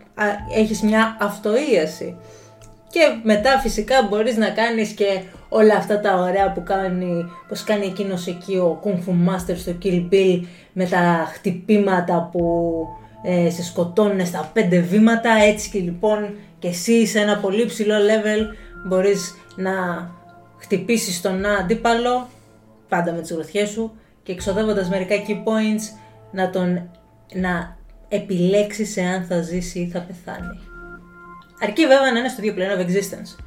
[0.56, 2.18] έχεις μια αυτοίαση.
[2.90, 7.86] Και μετά φυσικά μπορείς να κάνεις και όλα αυτά τα ωραία που κάνει, πως κάνει
[7.86, 10.42] εκείνος εκεί ο Kung Fu Master στο Kill Bill
[10.74, 12.74] με τα χτυπήματα που
[13.24, 17.96] ε, σε σκοτώνουν στα πέντε βήματα έτσι και λοιπόν και εσύ σε ένα πολύ ψηλό
[17.96, 18.56] level
[18.88, 19.72] μπορείς να
[20.58, 22.28] χτυπήσεις τον αντίπαλο
[22.90, 23.92] πάντα με τις γροθιές σου
[24.26, 25.98] και εξοδεύοντας μερικά key points
[26.32, 26.90] να τον
[27.34, 30.60] να επιλέξεις εάν θα ζήσει ή θα πεθάνει.
[31.62, 33.44] Αρκεί βέβαια να είναι στο ίδιο plane of existence.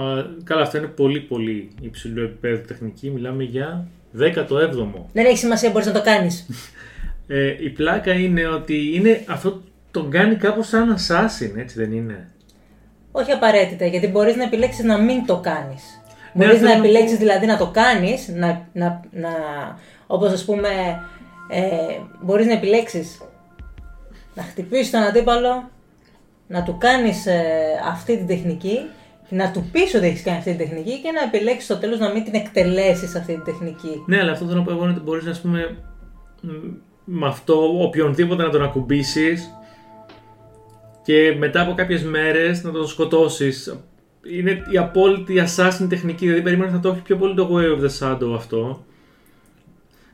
[0.00, 3.10] Α, καλά, αυτό είναι πολύ πολύ υψηλό επίπεδο τεχνική.
[3.10, 3.86] Μιλάμε για
[4.18, 4.88] 17ο.
[5.12, 6.46] Δεν έχει σημασία, μπορείς να το κάνεις.
[7.26, 12.28] Ε, η πλάκα είναι ότι είναι, αυτό τον κάνει κάπως σαν assassin, έτσι δεν είναι;
[13.12, 15.82] Όχι απαραίτητα, γιατί μπορείς να επιλέξεις να μην το κάνεις.
[16.36, 19.30] Ναι, Μπορείς θέλω να να πω- επιλέξεις δηλαδή να το κάνεις, να, να, να,
[20.06, 20.68] όπως ας πούμε,
[21.48, 23.20] ε, μπορείς να επιλέξεις
[24.34, 25.70] να χτυπήσεις τον αντίπαλο,
[26.46, 27.42] να του κάνεις ε,
[27.90, 28.78] αυτή την τεχνική,
[29.28, 32.08] να του πεις ότι έχεις κάνει αυτή την τεχνική και να επιλέξεις στο τέλος να
[32.12, 34.02] μην την εκτελέσεις αυτή την τεχνική.
[34.06, 35.76] Ναι, αλλά αυτό θέλω να πω εγώ είναι ότι μπορείς να πούμε
[36.40, 36.48] μ,
[37.04, 39.50] με αυτό οποιονδήποτε να τον ακουμπήσεις
[41.02, 43.76] και μετά από κάποιες μέρες να τον σκοτώσεις.
[44.32, 47.84] Είναι η απόλυτη assassin τεχνική, δηλαδή περίμενα θα το έχει πιο πολύ το Way of
[47.84, 48.84] the Shadow αυτό.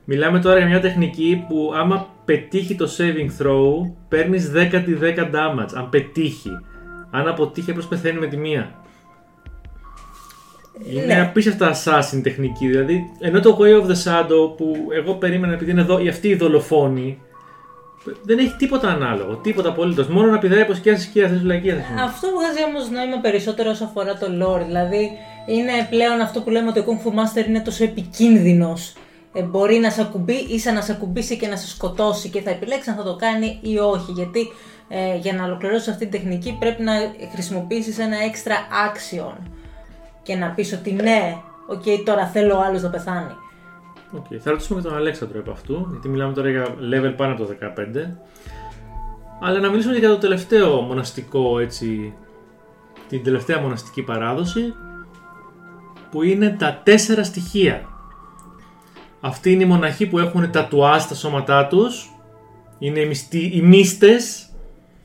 [0.05, 5.17] Μιλάμε τώρα για μια τεχνική που άμα πετύχει το saving throw, παίρνεις 10 τη 10
[5.17, 6.49] damage, αν πετύχει.
[7.11, 8.75] Αν αποτύχει, απλώς πεθαίνει με τη μία.
[10.89, 11.21] Είναι Ναι.
[11.21, 12.67] απίστευτα assassin τεχνική.
[12.67, 16.27] Δηλαδή, ενώ το Way of the Shadow που εγώ περίμενα επειδή είναι εδώ, η αυτή
[16.27, 17.19] η δολοφόνη,
[18.23, 19.35] δεν έχει τίποτα ανάλογο.
[19.35, 20.07] Τίποτα απολύτως.
[20.07, 22.01] Μόνο να πηδάει από σκιά σε σκιά, θες βλακία θα σημαίνει.
[22.01, 24.65] Αυτό βγάζει όμως νόημα περισσότερο όσο αφορά το lore.
[24.65, 25.11] Δηλαδή
[25.45, 28.93] είναι πλέον αυτό που λέμε ότι ο Kung Fu Master είναι τόσο επικίνδυνος.
[29.33, 32.41] Ε, μπορεί να σε ακουμπεί ή σαν να σε ακουμπήσει και να σε σκοτώσει και
[32.41, 34.11] θα επιλέξει αν θα το κάνει ή όχι.
[34.11, 34.51] Γιατί
[34.87, 36.93] ε, για να ολοκληρώσει αυτή την τεχνική πρέπει να
[37.31, 38.55] χρησιμοποιήσεις ένα extra
[38.89, 39.35] action
[40.23, 41.35] και να πεις ότι ναι,
[41.67, 43.35] οκ, τώρα θέλω ο άλλος να πεθάνει.
[44.11, 47.45] Οκ, Θα ρωτήσουμε και τον Αλέξανδρο επ' αυτού, γιατί μιλάμε τώρα για level πάνω από
[47.45, 48.17] το 15.
[49.41, 52.13] Αλλά να μιλήσουμε και για το τελευταίο μοναστικό, έτσι,
[53.09, 54.73] την τελευταία μοναστική παράδοση,
[56.11, 57.89] που είναι τα τέσσερα στοιχεία.
[59.21, 62.09] Αυτοί είναι οι μοναχοί που έχουν τατουάζ στα σώματά τους,
[62.79, 64.49] είναι οι, μυστή, οι μύστες,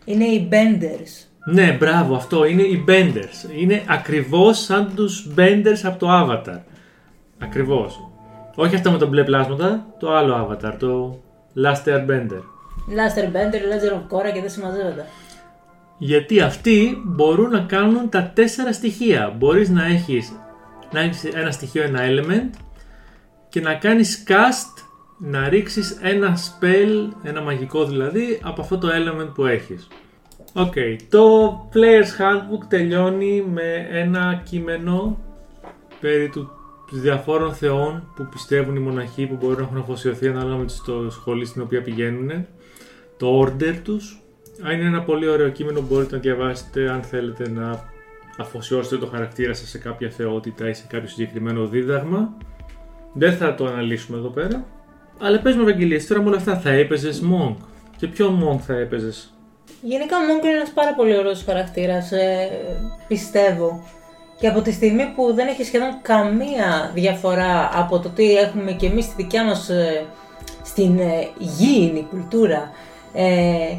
[0.05, 1.27] Είναι οι benders.
[1.53, 3.59] ναι, μπράβο, αυτό είναι οι Benders.
[3.59, 6.61] Είναι ακριβώς σαν τους Benders από το Avatar.
[7.38, 8.01] Ακριβώς.
[8.59, 11.19] Όχι αυτά με τα μπλε πλάσματα, το άλλο Avatar, το
[11.64, 12.42] Last Airbender.
[12.97, 15.05] Last Airbender, Legend of Korra και δεν συμμαζεύονται.
[15.99, 19.35] Γιατί αυτοί μπορούν να κάνουν τα τέσσερα στοιχεία.
[19.38, 20.33] Μπορείς να έχεις,
[20.92, 22.59] να έχεις ένα στοιχείο, ένα element
[23.49, 24.85] και να κάνεις cast,
[25.19, 29.88] να ρίξεις ένα spell, ένα μαγικό δηλαδή, από αυτό το element που έχεις.
[30.53, 30.75] Οκ,
[31.11, 35.19] το Player's Handbook τελειώνει με ένα κείμενο
[36.01, 36.51] περί του
[36.90, 41.11] των διαφόρων θεών που πιστεύουν οι μοναχοί που μπορούν να έχουν αφοσιωθεί ανάλογα με το
[41.11, 42.46] σχολή στην οποία πηγαίνουν,
[43.16, 44.20] το order τους.
[44.62, 47.85] Αν είναι ένα πολύ ωραίο κείμενο μπορείτε να διαβάσετε αν θέλετε να
[48.38, 52.37] αφοσιώσετε το χαρακτήρα σας σε κάποια θεότητα ή σε κάποιο συγκεκριμένο δίδαγμα.
[53.12, 54.64] Δεν θα το αναλύσουμε εδώ πέρα.
[55.18, 57.57] Αλλά πες μου Ευαγγελίες, τώρα με όλα αυτά θα έπαιζες Monk;
[57.96, 59.37] Και ποιο Monk θα έπαιζες;
[59.83, 62.49] Γενικά ο Μόγκ είναι ένας πάρα πολύ ωραίος χαρακτήρας, ε,
[63.09, 63.85] πιστεύω.
[64.38, 68.87] Και από τη στιγμή που δεν έχει σχεδόν καμία διαφορά από το τι έχουμε και
[68.87, 70.05] εμείς στη δικιά μας, ε,
[70.64, 72.70] στην ε, γήινη κουλτούρα,
[73.14, 73.77] ε,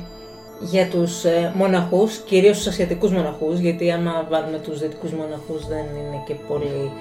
[0.60, 5.78] για τους ε, μοναχούς, κυρίως τους ασιατικούς μοναχούς, γιατί άμα βάλουμε τους δυτικούς μοναχούς δεν
[5.78, 6.91] είναι και πολύ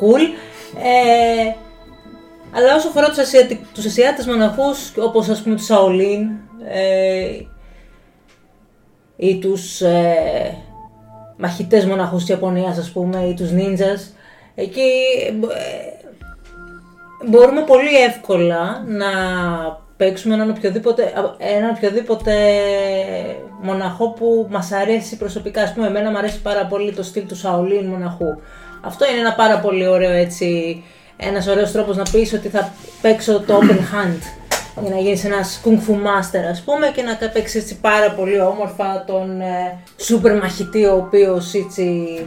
[0.00, 0.20] cool.
[0.82, 1.54] Ε,
[2.52, 3.60] αλλά όσο αφορά τους, Ασιατι...
[3.74, 6.28] τους Ασιάτες μοναχούς, όπως ας πούμε τους Σαολίν,
[6.68, 7.40] ε,
[9.16, 10.56] ή τους ε,
[11.36, 14.14] μαχητές μοναχούς της Ιαπωνίας ας πούμε ή τους νίντζας
[14.54, 14.90] εκεί
[15.22, 15.96] ε,
[17.28, 19.06] μπορούμε πολύ εύκολα να
[19.96, 22.32] παίξουμε έναν οποιοδήποτε, έναν οποιοδήποτε
[23.62, 25.62] μοναχό που μας αρέσει προσωπικά.
[25.62, 28.38] Ας πούμε, εμένα μου αρέσει πάρα πολύ το στυλ του Σαολίν μοναχού.
[28.80, 30.82] Αυτό είναι ένα πάρα πολύ ωραίο έτσι,
[31.16, 32.72] ένας ωραίος τρόπος να πεις ότι θα
[33.02, 34.45] παίξω το open hand
[34.80, 38.40] για να γίνεις ένας kung fu master ας πούμε και να παίξεις έτσι πάρα πολύ
[38.40, 42.18] όμορφα τον ε, super μαχητή ο οποίος έτσι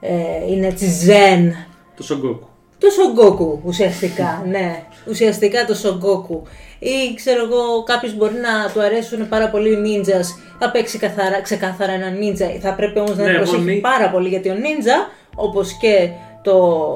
[0.00, 1.50] ε, είναι έτσι zen
[1.96, 2.46] Το Son Goku.
[2.78, 4.82] το Son Goku ουσιαστικά, ναι.
[5.08, 6.48] Ουσιαστικά το Son Goku.
[6.78, 10.24] Ή ξέρω εγώ, κάποιος μπορεί να του αρέσουν πάρα πολύ οι ninjas.
[10.58, 12.58] Θα παίξει καθαρά, ξεκάθαρα ένα ninja.
[12.60, 15.72] Θα πρέπει όμως να Ναι, ναι, εγώ προσέχει νι- πάρα πολύ γιατί ο ninja, όπως
[15.72, 16.08] και
[16.42, 16.94] το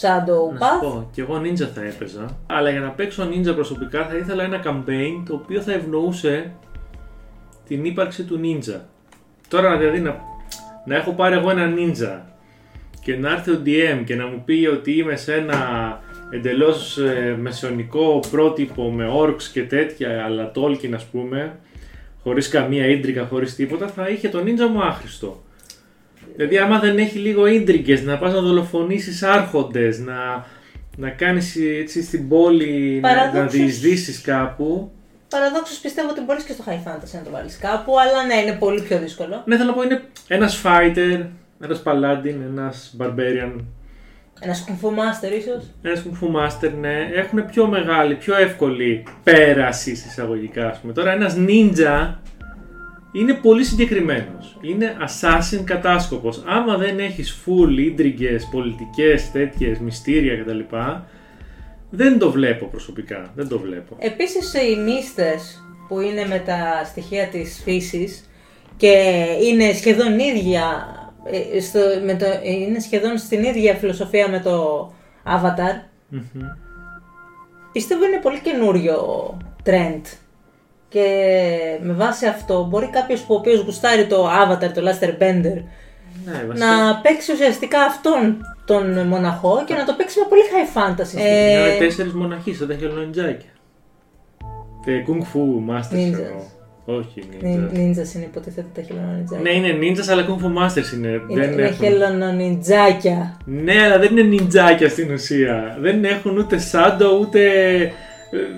[0.00, 2.38] Shadow Να σου Path, πω, και εγώ ninja θα έπαιζα.
[2.46, 6.52] Αλλά για να παίξω ninja προσωπικά θα ήθελα ένα campaign το οποίο θα ευνοούσε
[7.66, 8.80] την ύπαρξη του ninja.
[9.48, 10.20] Τώρα δηλαδή να,
[10.84, 12.20] να έχω πάρει εγώ ένα ninja
[13.02, 15.58] και να έρθει ο DM και να μου πει ότι είμαι σε ένα
[16.30, 21.58] εντελώς ε, μεσαιωνικό πρότυπο με orcs και τέτοια αλλά Tolkien ας πούμε
[22.22, 25.42] χωρίς καμία ίντρικα, χωρίς τίποτα θα είχε το ninja μου άχρηστο.
[26.36, 30.46] Δηλαδή, άμα δεν έχει λίγο ίντρικε, να πας να δολοφονήσεις άρχοντες, να,
[30.96, 34.90] να κάνεις έτσι στην πόλη, να, να Παραδόξως- διεισδύσεις κάπου.
[35.28, 38.56] παραδόξως πιστεύω ότι μπορείς και στο High Fantasy να το βάλεις κάπου, αλλά ναι, είναι
[38.58, 39.42] πολύ πιο δύσκολο.
[39.46, 41.26] Ναι, θέλω να πω είναι ένας fighter,
[41.60, 43.52] ένας paladin, ένας barbarian,
[44.42, 45.64] Ένας Kung Fu Master ίσως.
[45.82, 50.92] ένας kung fu master, ναι, έχουν πιο μεγάλη, πιο εύκολη πέραση εισαγωγικά, ας πούμε.
[50.92, 52.14] Τώρα ένας ninja
[53.12, 54.58] είναι πολύ συγκεκριμένος.
[54.60, 56.42] Είναι assassin κατάσκοπος.
[56.46, 60.60] Άμα δεν έχεις full ίντριγκες, πολιτικές, τέτοιες, μυστήρια κτλ.
[61.90, 63.32] Δεν το βλέπω προσωπικά.
[63.34, 63.96] Δεν το βλέπω.
[63.98, 68.30] Επίσης οι νίστες που είναι με τα στοιχεία της φύσης
[68.76, 70.86] και είναι σχεδόν ίδια,
[71.54, 74.86] ε, στο, με το, είναι σχεδόν στην ίδια φιλοσοφία με το
[75.24, 75.88] Avatar.
[77.72, 78.96] Πιστεύω είναι πολύ καινούριο
[79.64, 80.00] trend.
[80.92, 81.06] Και
[81.82, 85.62] με βάση αυτό μπορεί κάποιος που ο οποίος γουστάρει το Avatar, το Laster Bender,
[86.24, 86.66] Ναι, βασικά.
[86.66, 91.12] να παίξει ουσιαστικά αυτόν τον μοναχό και να το παίξει με πολύ high fantasy.
[91.20, 93.48] Είναι Ε, τέσσερις μοναχοί, σαν τα χελονιτζάκια.
[94.84, 96.20] Και kung fu masters Ninjas.
[96.22, 96.42] εννοώ.
[96.84, 97.76] Όχι Nin- ninjas.
[97.78, 99.42] Ninjas είναι υποτίθεται τα χελονονιτζάκια.
[99.42, 101.08] Ναι, είναι ninjas, αλλά kung fu masters είναι.
[101.08, 101.84] Είναι, δεν είναι έχουν...
[101.86, 103.36] χελονονιτζάκια.
[103.44, 105.76] Ναι, αλλά δεν είναι νιντζάκια στην ουσία.
[105.80, 107.40] Δεν έχουν ούτε σάντο, ούτε.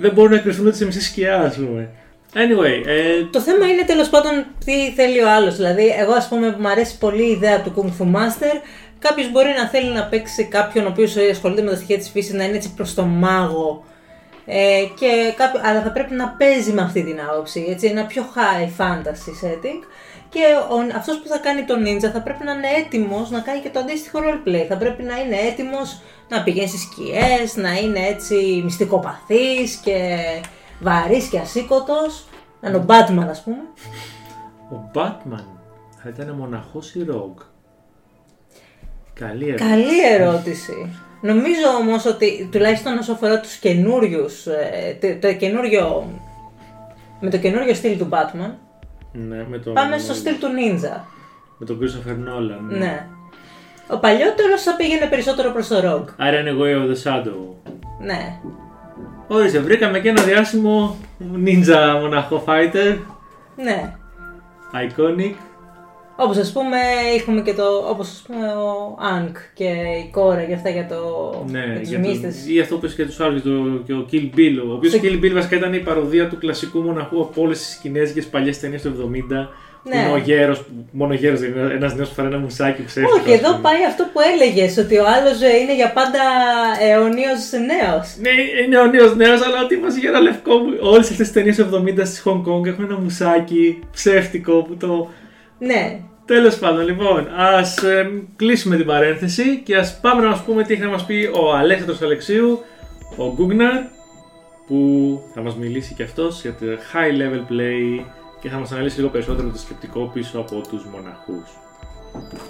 [0.00, 1.88] Δεν μπορούν να κρυφθούν ούτε σε μισή σκιά, ας πούμε.
[2.34, 5.56] Anyway, ε, Το θέμα είναι τέλος πάντων τι θέλει ο άλλος.
[5.56, 8.60] Δηλαδή, εγώ ας πούμε που μου αρέσει πολύ η ιδέα του Kung Fu Master,
[8.98, 12.32] κάποιος μπορεί να θέλει να παίξει κάποιον ο οποίος ασχολείται με τα στοιχεία της φύσης,
[12.32, 13.84] να είναι έτσι προς το μάγο.
[14.46, 17.66] Ε, και κάποιο, αλλά θα πρέπει να παίζει με αυτή την άποψη.
[17.68, 19.80] Έτσι, ένα πιο high fantasy setting.
[20.28, 20.40] Και
[20.70, 23.68] ο, αυτός που θα κάνει τον ninja θα πρέπει να είναι έτοιμος να κάνει και
[23.68, 24.64] το αντίστοιχο roleplay.
[24.68, 29.96] Θα πρέπει να είναι έτοιμος να πηγαίνει στις σκιές, να είναι έτσι μυστικοπαθής και
[30.82, 32.24] βαρύς και ασήκωτος.
[32.60, 33.56] Να είναι ο Batman ας πούμε.
[34.72, 35.44] ο Batman
[36.02, 37.42] θα ήταν μοναχός ή rogue;
[39.14, 39.68] Καλή ερώτηση.
[39.68, 40.96] Καλή ερώτηση.
[41.20, 44.42] Νομίζω όμως ότι τουλάχιστον όσο αφορά τους καινούριους,
[45.00, 46.04] το, το καινούριο,
[47.20, 48.50] με το καινούριο στυλ του Batman,
[49.12, 51.00] Ναι, με τον, πάμε στο στυλ του Ninja.
[51.58, 52.76] με τον Christopher Nolan.
[52.78, 53.06] Ναι.
[53.90, 56.14] Ο παλιότερος θα πήγαινε περισσότερο προς το Rogue.
[56.16, 57.70] Άρα είναι Way of the Shadow.
[58.00, 58.38] Ναι.
[59.26, 60.96] Όρισε, βρήκαμε και ένα διάσημο
[61.44, 62.98] ninja μοναχό fighter.
[63.56, 63.94] Ναι.
[64.72, 65.34] Iconic.
[66.24, 66.76] Όπως ας πούμε
[67.16, 69.64] είχαμε και το, όπως ας πούμε ο Ank και
[70.04, 70.96] η κόρα και αυτά για το,
[71.50, 72.48] Ναι, για τους για το, μύστες.
[72.48, 73.50] ή αυτό που είπε και τους άλλους, το,
[73.86, 74.68] και ο Kill Bill.
[74.68, 77.74] Ο οποίος Στο- Kill Bill βασικά ήταν η παροδία του κλασικού μοναχού από όλες τις
[77.82, 79.48] κινέζικε παλιές ταινίες του 70.
[79.82, 79.96] Που Ναι.
[79.96, 83.18] είναι ο γέρος, μόνο γέρος, δηλαδή ένας νέος που φοράει ένα μουσάκι ψεύτικο.
[83.20, 83.60] Όχι, ας εδώ πούμε.
[83.62, 86.20] πάει αυτό που έλεγες, ότι ο άλλος ε, είναι για πάντα
[86.80, 88.06] αιωνίος νέος.
[88.20, 88.30] Ναι,
[88.64, 90.52] είναι ο νέος νέος, αλλά ο τύπο γέρα λευκό.
[90.80, 95.08] Όλες αυτές τις ταινίες του 70 στη Hong Kong έχουν ένα μουσάκι ψεύτικο που το.
[95.58, 96.00] Ναι.
[96.24, 97.78] Τέλος πάντων, λοιπόν, ας
[98.36, 101.54] κλείσουμε την παρένθεση και ας πάμε να μας πούμε τι έχει να μας πει ο
[101.54, 102.62] Αλέξανδρος Αλεξίου,
[103.16, 103.82] ο Γκούγναρ,
[104.66, 108.04] που θα μας μιλήσει και αυτός για το high level play
[108.40, 111.50] και θα μας αναλύσει λίγο περισσότερο το σκεπτικό πίσω από τους μοναχούς.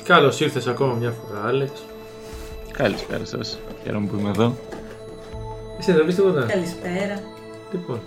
[0.04, 1.72] Καλώς ήρθες ακόμα μια φορά, Άλεξ.
[2.72, 3.58] Καλησπέρα σας.
[3.82, 4.56] Χαίρομαι που είμαι εδώ.
[5.78, 6.46] Εσύ δεν πει τίποτα.
[6.46, 7.20] Καλησπέρα.
[7.72, 8.00] Λοιπόν.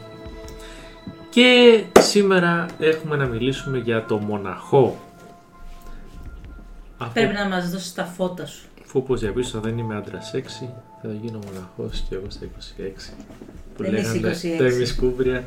[1.30, 4.97] Και σήμερα έχουμε να μιλήσουμε για το μοναχό.
[6.98, 8.66] Αφού, Πρέπει να μας δώσεις τα φώτα σου.
[8.86, 10.70] αφού όπως διαπίστωσα δεν είμαι άντρα σεξι,
[11.02, 13.14] θα γίνω μοναχός και εγώ στα 26.
[13.78, 14.58] Που Δεν είσαι λέγανε 26.
[14.58, 15.44] τα ημισκούμπρια.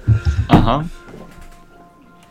[0.48, 0.84] Αχα.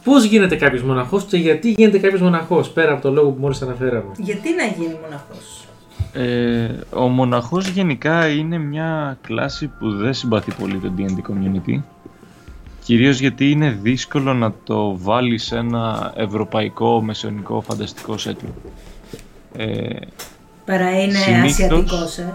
[0.04, 3.62] Πώς γίνεται κάποιος μοναχός και γιατί γίνεται κάποιος μοναχός, πέρα από το λόγο που μόλις
[3.62, 5.66] αναφέραμε; Γιατί να γίνει μοναχός;
[6.14, 11.82] Ε, ο μοναχός γενικά είναι μια κλάση που δεν συμπαθεί πολύ το D&D community.
[12.84, 18.72] Κυρίως γιατί είναι δύσκολο να το βάλεις σε ένα ευρωπαϊκό μεσαιωνικό φανταστικό setting.
[19.58, 19.88] Ε,
[20.66, 22.34] Παρά είναι Συνήθως- ασιατικός, ε.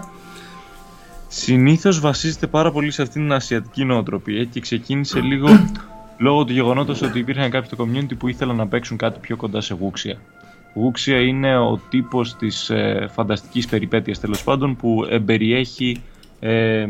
[1.27, 5.47] συνήθως βασίζεται πάρα πολύ σε αυτήν την ασιατική νοοτροπία και ξεκίνησε λίγο
[6.17, 9.61] λόγω του γεγονότος ότι υπήρχαν κάποιοι στο community που ήθελαν να παίξουν κάτι πιο κοντά
[9.61, 10.17] σε γούξια.
[10.75, 16.01] Γούξια είναι ο τύπος της ε, φανταστικής περιπέτειας τέλος πάντων που εμπεριέχει
[16.39, 16.85] ε,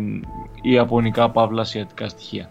[0.62, 2.50] ιαπωνικά παύλα ασιατικά στοιχεία.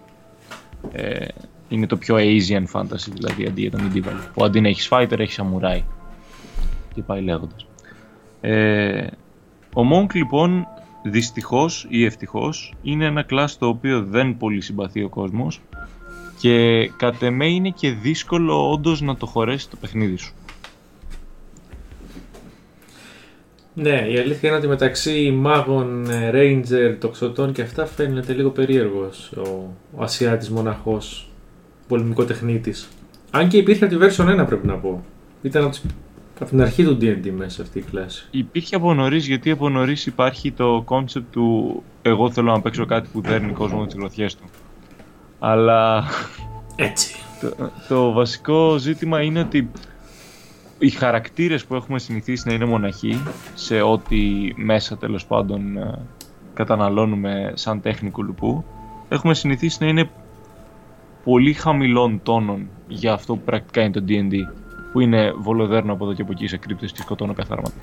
[0.93, 1.27] Ε,
[1.69, 4.29] είναι το πιο Asian fantasy δηλαδή αντί για το medieval.
[4.35, 5.81] Που αντί να έχεις fighter έχεις samurai.
[6.95, 7.67] Και πάει λέγοντας.
[8.45, 9.07] Ε,
[9.75, 10.67] ο Monk λοιπόν
[11.03, 15.61] δυστυχώς ή ευτυχώς είναι ένα κλάσ το οποίο δεν πολύ συμπαθεί ο κόσμος
[16.39, 20.35] και κατ' εμέ είναι και δύσκολο όντως να το χωρέσει το παιχνίδι σου.
[23.75, 29.33] Ναι, η αλήθεια είναι ότι μεταξύ μάγων, ε, ranger, τοξωτών και αυτά φαίνεται λίγο περίεργος
[29.37, 31.31] ο, ο Ασιάτης μοναχός,
[31.89, 32.89] πολεμικό τεχνίτης.
[33.31, 35.05] Αν και υπήρχε από τη version 1 πρέπει να πω.
[35.43, 35.85] Ήταν από, τις-
[36.43, 38.27] από την αρχή του D&D μέσα αυτή η κλάση.
[38.31, 43.09] Υπήρχε από νωρίς γιατί από νωρίς υπάρχει το concept του εγώ θέλω να παίξω κάτι
[43.13, 44.45] που δέρνει κόσμο με τις γροθιές του.
[45.39, 46.05] Αλλά
[46.77, 47.15] Έτσι.
[47.41, 49.71] το, το βασικό ζήτημα είναι ότι
[50.79, 53.23] οι χαρακτήρες που έχουμε συνηθίσει να είναι μοναχοί
[53.55, 55.99] σε ό,τι μέσα τέλος πάντων ε,
[56.55, 58.65] καταναλώνουμε σαν τέχνη κουλουπού
[59.09, 60.11] έχουμε συνηθίσει να είναι
[61.25, 64.62] πολύ χαμηλών τόνων για αυτό που πρακτικά είναι το D&D
[64.93, 67.77] που είναι βολοδέρνο από εδώ και από εκεί σε κρύπτες και σκοτώνω καθάρματα.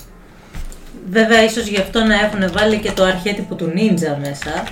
[1.09, 4.63] Βέβαια, ίσως γι' αυτό να έχουν βάλει και το αρχέτυπο του ninja μέσα.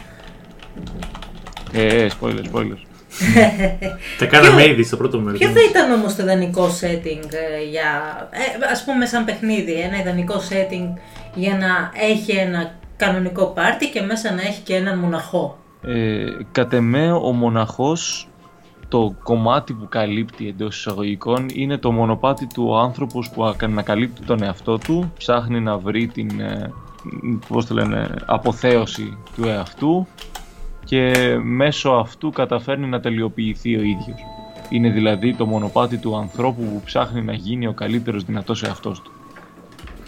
[1.74, 2.78] Ε, ε, spoiler, spoiler.
[4.20, 5.40] Τα κάναμε ήδη στο πρώτο μέρος.
[5.40, 7.90] Ποιο θα ήταν όμως το ιδανικό setting ε, για,
[8.32, 11.00] ε, ας πούμε σαν παιχνίδι, ένα ιδανικό setting
[11.36, 15.58] για να έχει ένα κανονικό πάρτι και μέσα να έχει και έναν μοναχό.
[15.82, 18.30] Ε, κατ' εμέ ο μοναχός
[18.90, 24.78] το κομμάτι που καλύπτει εντός εισαγωγικών είναι το μονοπάτι του άνθρωπου που ανακαλύπτει τον εαυτό
[24.78, 26.74] του, ψάχνει να βρει την ε,
[27.48, 30.08] πώς το λένε, αποθέωση του εαυτού
[30.86, 34.20] και μέσω αυτού καταφέρνει να τελειοποιηθεί ο ίδιος.
[34.70, 39.12] Είναι δηλαδή το μονοπάτι του ανθρώπου που ψάχνει να γίνει ο καλύτερος δυνατός εαυτός του.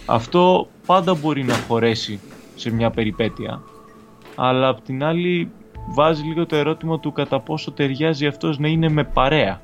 [0.06, 2.20] Αυτό πάντα μπορεί να χωρέσει
[2.56, 3.62] σε μια περιπέτεια,
[4.36, 5.52] αλλά απ' την άλλη
[5.88, 9.62] βάζει λίγο το ερώτημα του κατά πόσο ταιριάζει αυτός να είναι με παρέα.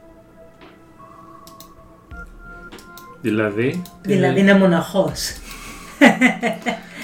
[3.21, 3.81] Δηλαδή.
[4.01, 5.31] Δηλαδή είναι μοναχός.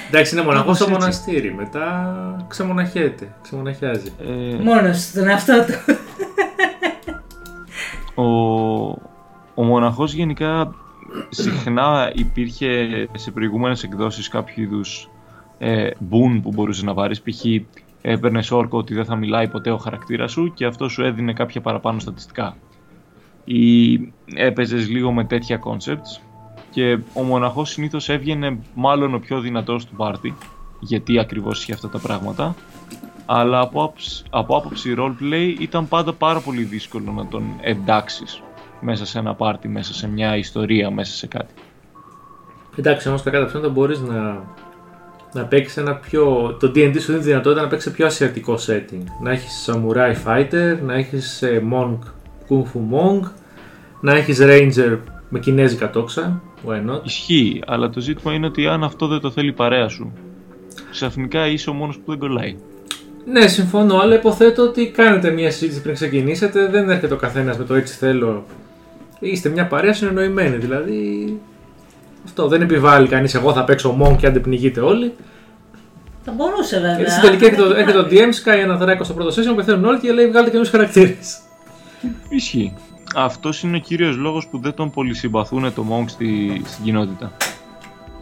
[0.08, 1.00] Εντάξει, είναι μοναχός Κάπως στο έτσι.
[1.00, 1.54] μοναστήρι.
[1.54, 4.12] Μετά ξεμοναχιέται, ξεμοναχιάζει.
[4.19, 5.95] Ε, Μόνος στον εαυτό του.
[8.15, 8.26] ο,
[9.56, 10.74] ο μοναχός γενικά
[11.30, 15.10] συχνά υπήρχε σε προηγούμενες εκδόσεις κάποιο είδους
[15.58, 17.45] ε, boon που μπορούσες να πάρεις π.χ.
[18.01, 21.61] έπαιρνες όρκο ότι δεν θα μιλάει ποτέ ο χαρακτήρας σου και αυτό σου έδινε κάποια
[21.61, 22.57] παραπάνω στατιστικά
[23.43, 23.93] ή
[24.35, 26.21] έπαιζες λίγο με τέτοια concepts
[26.69, 30.35] και ο μοναχός συνήθως έβγαινε μάλλον ο πιο δυνατός του πάρτι
[30.79, 32.55] γιατί ακριβώς είχε αυτά τα πράγματα
[33.25, 38.41] αλλά από άποψη, από άποψη roleplay ήταν πάντα πάρα πολύ δύσκολο να τον εντάξεις
[38.79, 41.53] μέσα σε ένα πάρτι, μέσα σε μια ιστορία, μέσα σε κάτι.
[42.75, 44.43] Εντάξει, όμως κακά τα ψέματα μπορείς να,
[45.33, 46.57] να παίξεις ένα πιο.
[46.59, 49.03] Το DD σου δίνει τη δυνατότητα να παίξεις σε πιο ασιατικό setting.
[49.23, 51.99] Να έχεις samurai fighter, να έχεις monk,
[52.49, 53.31] kung fu monk,
[54.01, 54.97] να έχεις ranger
[55.29, 56.41] με κινέζικα τόξα.
[56.67, 57.03] Why not?
[57.03, 60.11] Ισχύει, αλλά το ζήτημα είναι ότι αν αυτό δεν το θέλει η παρέα σου,
[60.91, 62.55] ξαφνικά είσαι ο μόνος που δεν κολλάει.
[63.25, 66.67] Ναι, συμφωνώ, αλλά υποθέτω ότι κάνετε μια συζήτηση πριν ξεκινήσετε.
[66.67, 68.45] Δεν έρχεται ο καθένας με το έτσι θέλω.
[69.19, 70.57] Είστε μια παρέα συνεννοημένη.
[70.57, 71.39] Δηλαδή.
[72.25, 73.34] Αυτό δεν επιβάλλει κανείς.
[73.34, 75.13] Εγώ θα παίξω μόνο και αν δεν πνιγείτε όλοι.
[76.25, 76.95] Θα μπορούσε βέβαια.
[76.95, 79.86] Γιατί στην τελική έρχεται, το- έρχεται το DM, σκάει ένα δράκο στο πρώτο session, πεθαίνουν
[79.86, 81.39] όλοι και λέει βγάλετε καινούριου χαρακτήρες.
[82.29, 82.73] Ισχύει.
[83.15, 87.31] Αυτός είναι ο κύριος λόγος που δεν τον πολυσυμπαθούν το Monk στη, στην κοινότητα.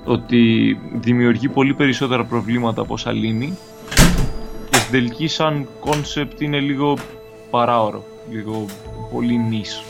[0.06, 3.58] Ότι δημιουργεί πολύ περισσότερα προβλήματα από όσα λύνει
[4.70, 6.98] και στην τελική σαν concept είναι λίγο
[7.50, 8.66] παράωρο, λίγο
[9.14, 9.82] πολύ νης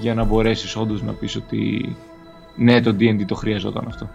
[0.00, 1.96] για να μπορέσεις όντως να πεις ότι
[2.56, 4.08] ναι το D&D το χρειαζόταν αυτό.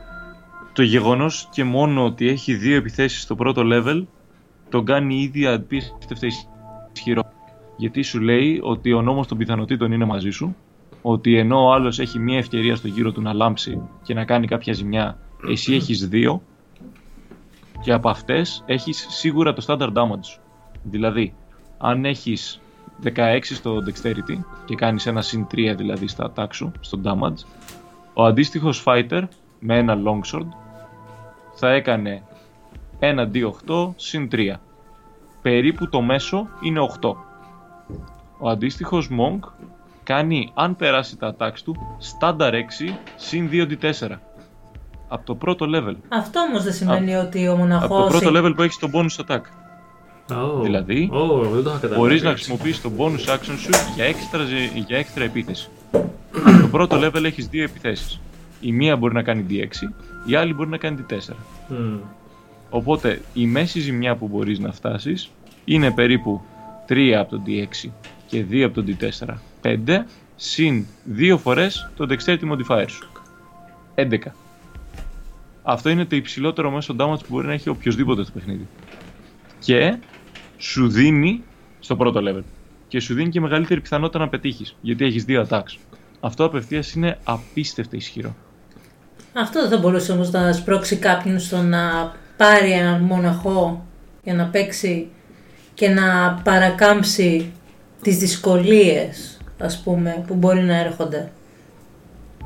[0.73, 4.05] Το γεγονός και μόνο ότι έχει δύο επιθέσεις στο πρώτο level
[4.69, 6.27] τον κάνει ήδη απίστευτα
[6.93, 7.23] ισχυρό
[7.79, 10.55] γιατί σου λέει ότι ο νόμος των πιθανότητων είναι μαζί σου,
[11.01, 14.47] ότι ενώ ο άλλος έχει μία ευκαιρία στο γύρο του να λάμψει και να κάνει
[14.47, 15.17] κάποια ζημιά,
[15.49, 16.41] εσύ έχεις δύο
[17.81, 20.39] και από αυτές έχεις σίγουρα το standard damage σου.
[20.83, 21.33] Δηλαδή,
[21.77, 22.61] αν έχεις
[23.03, 27.43] 16 στο dexterity και κάνεις ένα συν 3 δηλαδή στα attack σου, στο damage,
[28.13, 29.21] ο αντίστοιχος fighter
[29.59, 30.47] με ένα longsword
[31.55, 32.23] θα έκανε
[32.99, 34.53] 1d8 συν 3.
[35.41, 37.09] Περίπου το μέσο είναι 8.
[38.37, 39.39] Ο αντίστοιχος Monk
[40.03, 41.75] κάνει, αν περάσει τα attacks του,
[42.19, 44.09] standard 6 συν 2d4.
[45.07, 45.95] Από το πρώτο level.
[46.09, 48.07] Αυτό όμως δεν σημαίνει ότι ο Από το μοναχό.
[48.07, 49.41] πρώτο level που έχει το bonus attack.
[50.31, 50.61] Oh.
[50.61, 51.99] Δηλαδή, Oh, δεν το είχα καταλάβει.
[51.99, 52.43] Μπορείς να έτσι.
[52.43, 55.69] χρησιμοποιήσεις το bonus action σου για έξτρα, ζε- για έξτρα επίθεση.
[55.91, 58.19] Από το πρώτο level έχεις δύο επιθέσεις.
[58.61, 59.93] Η μία μπορεί να κάνει D6,
[60.25, 61.33] η άλλη μπορεί να κάνει D4.
[61.67, 61.97] Μμμ.
[62.69, 65.31] Οπότε η μέση ζημιά που μπορείς να φτάσεις
[65.65, 66.41] είναι περίπου
[66.87, 67.89] 3 από το D6
[68.27, 69.27] και 2 από το D4.
[69.61, 70.85] 5 συν
[71.17, 73.09] 2 φορές το Dexterity Modifier σου.
[73.95, 74.17] 11.
[75.63, 78.67] Αυτό είναι το υψηλότερο μέσο damage που μπορεί να έχει οποιοδήποτε στο παιχνίδι.
[79.59, 79.97] Και
[80.57, 81.43] σου δίνει
[81.79, 82.43] στο πρώτο level.
[82.89, 85.77] Και σου δίνει και μεγαλύτερη πιθανότητα να πετύχεις, γιατί έχεις δύο attacks.
[86.19, 88.35] Αυτό απευθείας είναι απίστευτα ισχυρό.
[89.33, 93.85] Αυτό δεν θα μπορούσε όμως να σπρώξει κάποιον στο να πάρει έναν μοναχό
[94.23, 95.07] για να παίξει
[95.73, 97.51] και να παρακάμψει
[98.01, 101.31] τις δυσκολίες ας πούμε που μπορεί να έρχονται.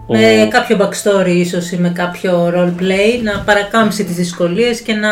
[0.08, 5.10] Ο- Με κάποιο backstory ίσως ή με κάποιο roleplay να παρακάμψει τις δυσκολίες και να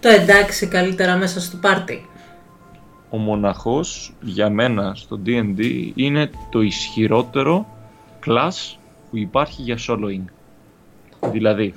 [0.00, 2.06] το εντάξει καλύτερα μέσα στο πάρτι.
[3.12, 7.66] Ο μοναχός για μένα στο D&D είναι το ισχυρότερο
[8.26, 8.76] class
[9.10, 10.24] που υπάρχει για soloing.
[11.30, 11.74] Δηλαδή,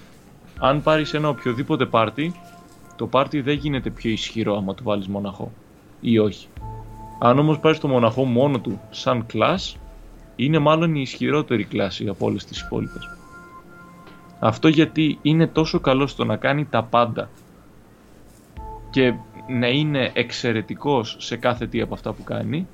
[0.60, 2.34] αν πάρεις ένα οποιοδήποτε πάρτι,
[2.96, 5.52] το πάρτι δεν γίνεται πιο ισχυρό άμα του βάλεις μοναχό
[6.02, 6.48] ή όχι.
[7.20, 9.76] Αν όμως πάρεις το μοναχό μόνο του σαν class,
[10.36, 13.10] είναι μάλλον η ισχυρότερη κλάση από όλες τις υπόλοιπες.
[14.40, 17.30] Αυτό γιατί είναι τόσο καλό στο να κάνει τα πάντα
[18.90, 19.14] και
[19.48, 22.68] να είναι εξαιρετικός σε κάθε τι από αυτά που κάνει,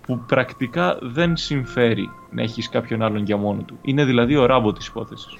[0.00, 3.78] που πρακτικά δεν συμφέρει να έχεις κάποιον άλλον για μόνο του.
[3.82, 5.38] Είναι δηλαδή ο ράμπο της υπόθεσης.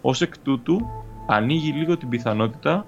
[0.00, 0.86] Ως εκ τούτου,
[1.26, 2.86] ανοίγει λίγο την πιθανότητα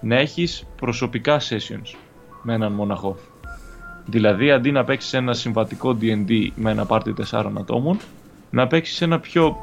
[0.00, 1.96] να έχεις προσωπικά sessions
[2.42, 3.16] με έναν μοναχό.
[4.06, 7.98] Δηλαδή, αντί να παίξεις ένα συμβατικό D&D με ένα πάρτι 4 ατόμων,
[8.50, 9.56] να παίξεις ένα πιο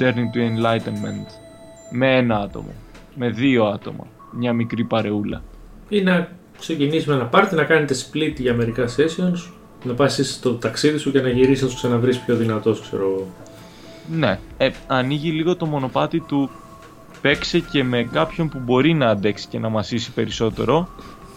[0.00, 1.26] Journey to Enlightenment
[1.90, 2.72] με ένα άτομο,
[3.14, 5.42] με δύο άτομα, μια μικρή παρεούλα.
[5.92, 6.28] Ή να
[6.58, 9.50] ξεκινήσει με ένα πάρτι, να κάνετε split για μερικά sessions,
[9.84, 13.02] να πας εσύ στο ταξίδι σου και να γυρίσεις να σου ξαναβρεις πιο δυνατός, ξέρω
[13.02, 13.26] εγώ.
[14.12, 16.50] Ναι, ε, ανοίγει λίγο το μονοπάτι του
[17.20, 20.88] παίξε και με κάποιον που μπορεί να αντέξει και να μασίσει περισσότερο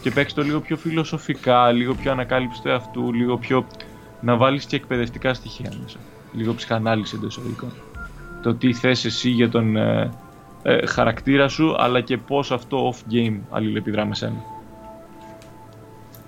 [0.01, 3.65] και παίξει το λίγο πιο φιλοσοφικά, λίγο πιο ανακάλυψη του εαυτού, λίγο πιο
[4.21, 5.97] να βάλεις και εκπαιδευτικά στοιχεία μέσα.
[6.33, 7.71] Λίγο ψυχανάλυση εντός εισαγωγικών.
[8.43, 10.11] Το τι θες εσύ για τον ε,
[10.63, 14.43] ε, χαρακτήρα σου, αλλά και πώς αυτό off-game αλληλεπιδρά με σένα.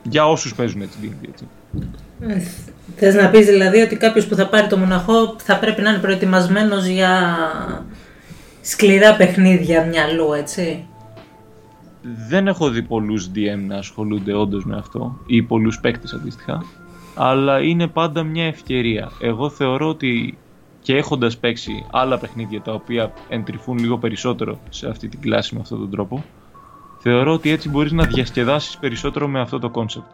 [0.04, 1.48] Για όσους παίζουν έτσι, D&D, έτσι.
[2.96, 6.00] Θες να πεις δηλαδή ότι κάποιος που θα πάρει το μοναχό θα πρέπει να είναι
[6.00, 7.38] προετοιμασμένος για
[8.62, 10.86] σκληρά παιχνίδια μυαλού, έτσι;
[12.30, 16.62] Δεν έχω δει πολλούς DM να ασχολούνται όντως με αυτό ή πολλούς παίκτες αντίστοιχα
[17.16, 19.12] αλλά είναι πάντα μια ευκαιρία.
[19.22, 20.38] Εγώ θεωρώ ότι
[20.86, 25.62] και έχοντας παίξει άλλα παιχνίδια τα οποία εντρυφούν λίγο περισσότερο σε αυτή την κλάση με
[25.62, 26.24] αυτόν τον τρόπο
[27.00, 30.06] θεωρώ ότι έτσι μπορείς να διασκεδάσεις περισσότερο με αυτό το κόνσεπτ.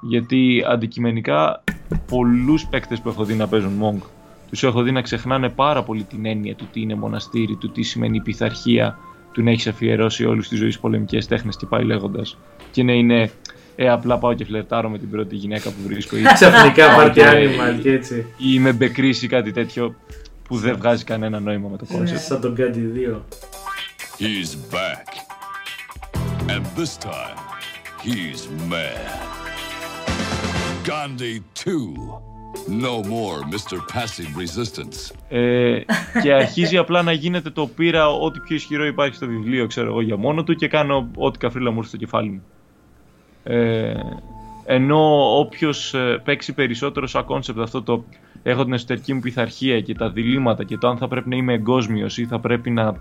[0.00, 1.64] Γιατί αντικειμενικά
[2.06, 4.06] πολλούς παίκτες που έχω δει να παίζουν Monk
[4.48, 7.82] τους έχω δει να ξεχνάνε πάρα πολύ την έννοια του τι είναι μοναστήρι, του τι
[7.82, 8.98] σημαίνει πειθαρχία,
[9.32, 12.38] του να έχεις αφιερώσει όλη τη ζωή πολεμικές τέχνες και πάει λέγοντας.
[12.70, 13.30] Και να είναι,
[13.80, 16.16] ε, απλά πάω και φλερτάρω με την πρώτη γυναίκα που βρίσκω.
[16.16, 18.26] Ή, Ξαφνικά party animal και έτσι.
[18.38, 19.94] ή με μπεκρίσει ή κάτι τέτοιο
[20.48, 22.20] που δεν βγάζει κανένα νόημα με το κόνσεπτ.
[22.20, 23.16] Σαν τον Gandhi 2.
[24.20, 25.06] He's back.
[26.52, 27.38] And this time,
[28.04, 28.40] he's
[28.72, 29.08] mad.
[30.88, 32.22] Gandhi 2.
[32.86, 33.76] No more Mr.
[33.94, 35.14] Passive Resistance.
[35.28, 35.80] Ε,
[36.22, 40.00] και αρχίζει απλά να γίνεται το πήρα ό,τι πιο ισχυρό υπάρχει στο βιβλίο, ξέρω εγώ,
[40.00, 42.42] για μόνο του και κάνω ό,τι καφρίλα μου έρθει στο κεφάλι μου.
[43.48, 43.94] Ε,
[44.64, 45.94] ενώ όποιος
[46.24, 48.04] παίξει περισσότερο σαν κόνσεπτ αυτό το
[48.42, 51.52] έχω την εσωτερική μου πειθαρχία και τα διλήμματα και το αν θα πρέπει να είμαι
[51.52, 52.96] εγκόσμιος ή θα πρέπει να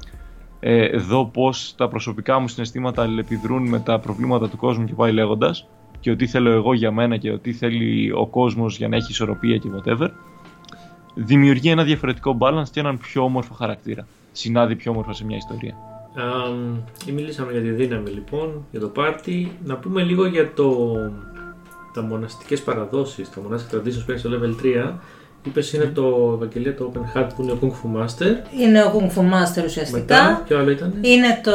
[0.59, 5.11] ε, δω πώς τα προσωπικά μου συναισθήματα αλληλεπιδρούν με τα προβλήματα του κόσμου και πάει
[5.11, 5.67] λέγοντας
[5.99, 9.57] και ότι θέλω εγώ για μένα και ότι θέλει ο κόσμος για να έχει ισορροπία
[9.57, 10.09] και whatever
[11.15, 14.07] δημιουργεί ένα διαφορετικό balance και έναν πιο όμορφο χαρακτήρα.
[14.31, 15.96] Συνάδει πιο όμορφα σε μια ιστορία.
[16.19, 16.77] Αμ,
[17.13, 19.51] μιλήσαμε για τη δύναμη λοιπόν, για το πάρτι.
[19.65, 20.95] Να πούμε λίγο για το,
[21.93, 24.93] τα μοναστικές παραδόσεις, τα monastic traditions που είναι στο level 3.
[25.43, 28.35] Είπες είναι το Ευαγγελία το Open Heart που είναι ο Kung Fu Master.
[28.59, 29.99] Είναι ο Kung Fu Master ουσιαστικά.
[29.99, 30.93] Μετά, ποιο άλλο ήταν.
[31.01, 31.53] Είναι το,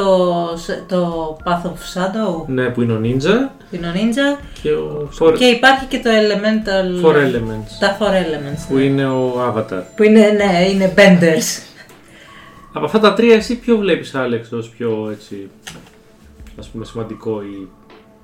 [0.88, 4.42] το Path of Shadow, Ναι, που είναι ο Ninja την ο Ninja.
[4.62, 7.04] και ο Four, Και υπάρχει και το Elemental...
[7.06, 8.66] Four Elements Τα Four Elements.
[8.68, 8.82] που ναι.
[8.82, 9.82] είναι ο Avatar.
[9.96, 11.71] Που είναι, ναι, είναι Benders.
[12.72, 15.50] Από αυτά τα τρία εσύ ποιο βλέπεις Άλεξ ως πιο έτσι
[16.58, 17.68] ας πούμε σημαντικό ή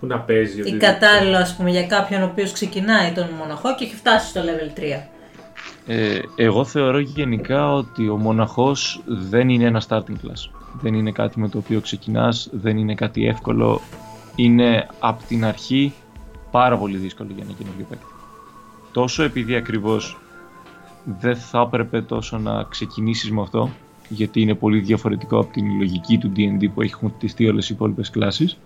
[0.00, 0.92] που να παίζει Ή οτιδήποτε.
[0.92, 4.78] κατάλληλο, ας πούμε, για κάποιον ο οποίος ξεκινάει τον μοναχό και έχει φτάσει στο level
[4.78, 5.08] 3.
[5.86, 10.50] Ε, εγώ θεωρώ γενικά ότι ο μοναχός δεν είναι ένα starting class.
[10.80, 13.80] Δεν είναι κάτι με το οποίο ξεκινάς, δεν είναι κάτι εύκολο.
[14.36, 15.92] Είναι από την αρχή
[16.50, 18.06] πάρα πολύ δύσκολο για ένα καινούργιο παίκτη.
[18.92, 20.18] Τόσο επειδή ακριβώς
[21.20, 23.70] δεν θα έπρεπε τόσο να ξεκινήσεις με αυτό,
[24.08, 28.10] γιατί είναι πολύ διαφορετικό από την λογική του D&D που έχουν χτιστεί όλες οι υπόλοιπες
[28.10, 28.58] κλάσεις,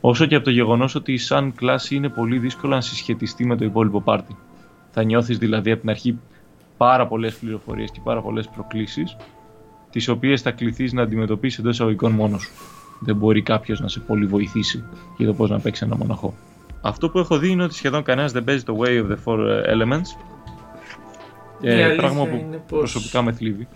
[0.00, 3.64] όσο και από το γεγονός ότι σαν κλάση είναι πολύ δύσκολο να συσχετιστεί με το
[3.64, 4.36] υπόλοιπο πάρτι.
[4.90, 6.18] Θα νιώθεις δηλαδή από την αρχή
[6.76, 9.16] πάρα πολλές πληροφορίες και πάρα πολλές προκλήσεις
[9.90, 12.50] τις οποίες θα κληθείς να αντιμετωπίσεις εντός εισαγωγικών μόνος σου.
[13.00, 14.84] Δεν μπορεί κάποιος να σε πολύ βοηθήσει
[15.16, 16.34] για το πώς να παίξει ένα μοναχό.
[16.80, 19.38] Αυτό που έχω δει είναι ότι σχεδόν κανένας δεν παίζει το Way of the Four
[19.72, 20.06] Elements.
[21.60, 23.68] Η Ε, αλήθεια πράγμα που είναι πως- προσωπικά με θλίβει.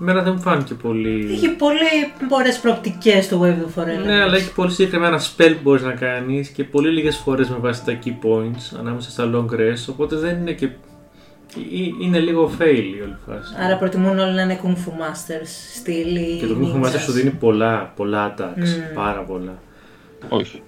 [0.00, 1.28] Εμένα δεν μου φάνηκε πολύ.
[1.32, 1.78] Έχει πολύ
[2.30, 3.46] ωραίες προοπτικές το Wave
[3.78, 4.04] of Four Elements.
[4.04, 7.56] Ναι, αλλά έχει πολύ συγκεκριμένα spell που μπορείς να κάνεις και πολύ λίγες φορές με
[7.56, 9.84] βάση τα key points ανάμεσα στα long rest.
[9.90, 10.64] Οπότε δεν είναι και.
[10.66, 10.70] ε-
[12.02, 13.54] Είναι λίγο fail η όλη φάση.
[13.64, 17.00] Άρα προτιμούν όλοι να είναι Kung Fu Masters, στήλη, Και το Kung Fu Master ninjas.
[17.00, 18.56] σου δίνει πολλά, πολλά attacks.
[18.56, 18.94] Μμμ.
[18.94, 19.58] Πάρα πολλά.
[20.28, 20.62] Όχι.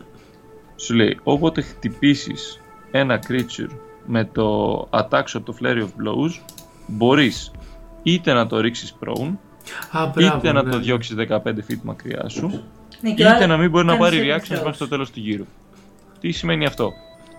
[0.76, 2.61] Σου λέει, όποτε χτυπήσεις
[2.91, 3.70] ένα creature
[4.07, 6.31] με το attack shot το flurry of blows,
[6.87, 7.51] μπορείς
[8.03, 9.32] είτε να το ρίξεις prone,
[9.90, 10.36] Α, μπράβο.
[10.38, 10.70] είτε να ναι.
[10.70, 12.62] το διώξεις 15 feet μακριά σου,
[13.01, 14.62] Ναι, και ο είτε άλλος να μην μπορεί να κάνει πάρει saving reactions throws.
[14.64, 15.44] μέχρι το τέλος του γύρου.
[16.20, 16.92] Τι σημαίνει αυτό;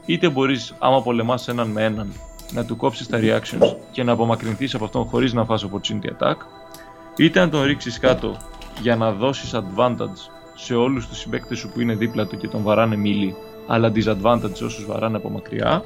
[0.05, 2.13] Είτε μπορείς, άμα πολεμάς έναν με έναν,
[2.51, 6.35] να του κόψεις τα reactions και να απομακρυνθείς από αυτόν χωρίς να φας opportunity attack,
[7.17, 8.37] είτε να τον ρίξεις κάτω
[8.81, 12.61] για να δώσεις advantage σε όλους τους συμπαίκτες σου που είναι δίπλα του και τον
[12.63, 13.35] βαράνε μίλι,
[13.67, 15.83] αλλά disadvantage όσους βαράνε από μακριά,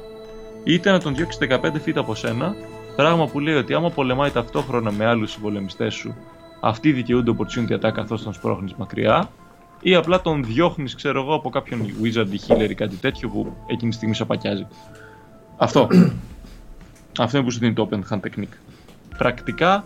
[0.64, 2.54] είτε να τον διώξεις 15 feet από σένα,
[2.96, 6.14] πράγμα που λέει ότι άμα πολεμάει ταυτόχρονα με άλλους συμπολεμιστές σου,
[6.60, 9.28] αυτοί δικαιούνται opportunity attack καθώς τον σπρώχνεις μακριά,
[9.80, 13.56] ή απλά τον διώχνεις, ξέρω εγώ, από κάποιον wizard ή healer ή κάτι τέτοιο που
[13.66, 14.66] εκείνη τη στιγμή σαπακιάζει.
[15.56, 15.88] Αυτό.
[17.18, 18.56] Αυτό είναι που σου δίνει το open hand technique.
[19.18, 19.84] Πρακτικά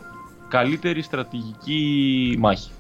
[0.49, 2.71] καλύτερη στρατηγική μάχη.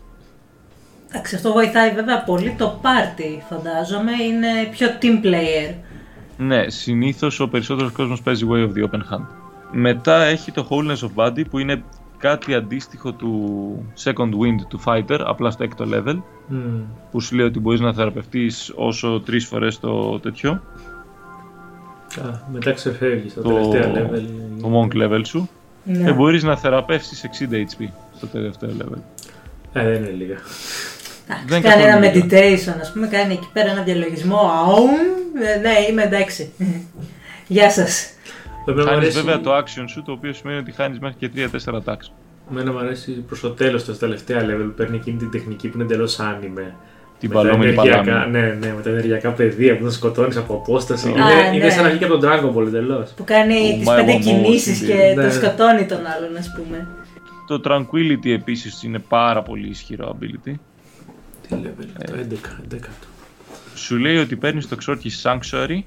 [1.08, 4.12] Εντάξει, αυτό βοηθάει βέβαια πολύ το party, φαντάζομαι.
[4.12, 5.74] Είναι πιο team player.
[6.36, 9.37] Ναι, συνήθως ο περισσότερος κόσμος παίζει Way of the Open Hand.
[9.72, 11.82] Μετά έχει το Wholeness of Body που είναι
[12.18, 16.80] κάτι αντίστοιχο του Second Wind του Fighter, απλά στο έκτο level, Μμμ.
[17.10, 23.32] που σου λέει ότι μπορείς να θεραπευτείς όσο τρεις φορές το τέτοιο, Α, μετά ξεφεύγεις
[23.32, 24.22] στα Το- τελευταία level.
[24.62, 25.48] το Monk level σου,
[25.84, 26.04] Ναι.
[26.04, 28.98] και μπορείς να θεραπεύσεις 60 HP στο τελευταίο level.
[29.72, 30.36] Ε, δεν είναι λίγα.
[31.28, 32.48] Εντάξει, δεν κάνει ένα καθόλου λίγα.
[32.48, 34.36] meditation, ας πούμε, κάνει εκεί πέρα ένα διαλογισμό.
[34.38, 34.90] Αούμ,
[35.56, 36.52] ε, ναι, είμαι εντάξει.
[37.48, 38.10] Γεια σας.
[38.70, 41.28] Εμένα μου Χάνεις αρέσει- βέβαια το action σου, το οποίο σημαίνει ότι χάνεις μέχρι και
[41.28, 42.10] 3-4 attacks.
[42.50, 45.74] Εμένα μου αρέσει προς το τέλος, στα τελευταία level, που παίρνει εκείνη την τεχνική που
[45.76, 46.74] είναι εντελώς άνιμε.
[47.18, 48.30] Την Με τα παλόμενη ενεργειακά- παλάμη.
[48.30, 51.08] Ναι, ναι, με τα ενεργειακά πεδία που να σκοτώνεις από απόσταση.
[51.08, 51.70] Α, είναι, είναι ναι.
[51.70, 53.10] σαν να βγει από τον Dragon Ball εντελώς.
[53.10, 55.08] Που κάνει Ο τις Μάι πέντε Μωμό, κινήσεις συμπήρε.
[55.08, 55.24] και Ναι.
[55.26, 56.86] το σκοτώνει τον άλλον, ας πούμε.
[57.46, 60.52] Το Tranquility επίσης είναι πάρα πολύ ισχυρό ability.
[61.48, 62.88] Τι level, το 11, 11.
[63.74, 65.78] Σου λέει ότι παίρνεις το ξόρκι Sanctuary,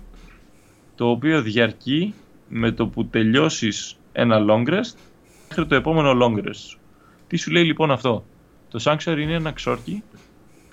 [0.95, 2.13] το οποίο διαρκεί
[2.53, 4.95] με το που τελειώσεις ένα long rest
[5.49, 6.79] μέχρι το επόμενο long rest σου.
[7.27, 8.25] Τι σου λέει λοιπόν αυτό;
[8.69, 10.03] Το Sanctuary είναι ένα ξόρκι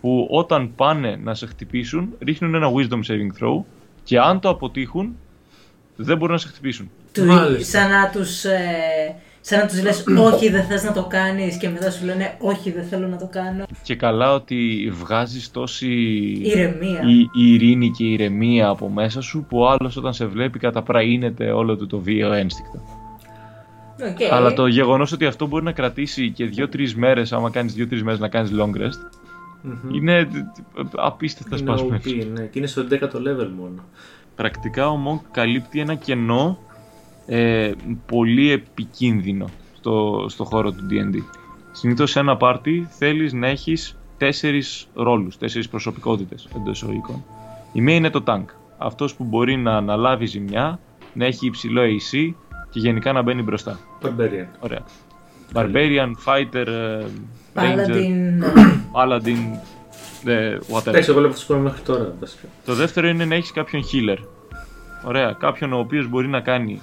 [0.01, 3.65] που όταν πάνε να σε χτυπήσουν ρίχνουν ένα wisdom saving throw
[4.03, 5.17] και αν το αποτύχουν
[5.97, 6.91] δεν μπορούν να σε χτυπήσουν.
[7.13, 7.79] Του, Μάλιστα.
[7.79, 9.17] σαν να τους, ε,
[9.49, 12.71] σαν να τους λες όχι δεν θες να το κάνεις και μετά σου λένε όχι
[12.71, 13.65] δεν θέλω να το κάνω.
[13.83, 15.89] Και καλά ότι βγάζεις τόση
[16.43, 17.01] Ηρεμία.
[17.07, 20.59] η, η ειρήνη και η ηρεμία από μέσα σου που ο άλλος όταν σε βλέπει
[20.59, 22.81] καταπραίνεται όλο του το βίαιο ένστικτο.
[24.11, 24.33] Οκ.
[24.33, 28.19] Αλλά το γεγονός ότι αυτό μπορεί να κρατήσει και 2-3 μέρες, άμα κάνεις 2-3 μέρες
[28.19, 29.01] να κάνεις long rest,
[29.95, 30.31] είναι τ-
[30.91, 32.01] τ- απίστευτα Είναι σπασμένο.
[32.05, 33.85] OP, ναι, και είναι στο 11ο level μόνο.
[34.35, 36.59] Πρακτικά ο Monk καλύπτει ένα κενό
[37.29, 37.73] ε,
[38.07, 41.23] πολύ επικίνδυνο στο, στο χώρο του D&D.
[41.73, 47.25] Συνήθως σε ένα πάρτι θέλεις να έχεις τέσσερις ρόλους, τέσσερις προσωπικότητες εντός εισαγωγικών.
[47.73, 48.45] Η μία είναι το tank.
[48.79, 50.79] Αυτός που μπορεί να αναλάβει ζημιά,
[51.13, 52.35] να έχει υψηλό AC
[52.71, 53.79] και γενικά να μπαίνει μπροστά.
[54.03, 54.47] Barbarian.
[54.61, 54.83] Ωραία.
[55.55, 57.05] Barbarian, Fighter, ε,
[57.55, 58.43] Ranger, Paladin.
[58.93, 59.39] Paladin,
[60.25, 60.87] ε, whatever.
[60.87, 62.47] Εντάξει, εγώ λέω αυτού που είμαι μέχρι τώρα βασικά.
[62.65, 64.19] Το δεύτερο είναι να έχεις κάποιον healer.
[65.05, 65.33] Ωραία.
[65.33, 66.81] Κάποιον ο οποίος μπορεί να κάνει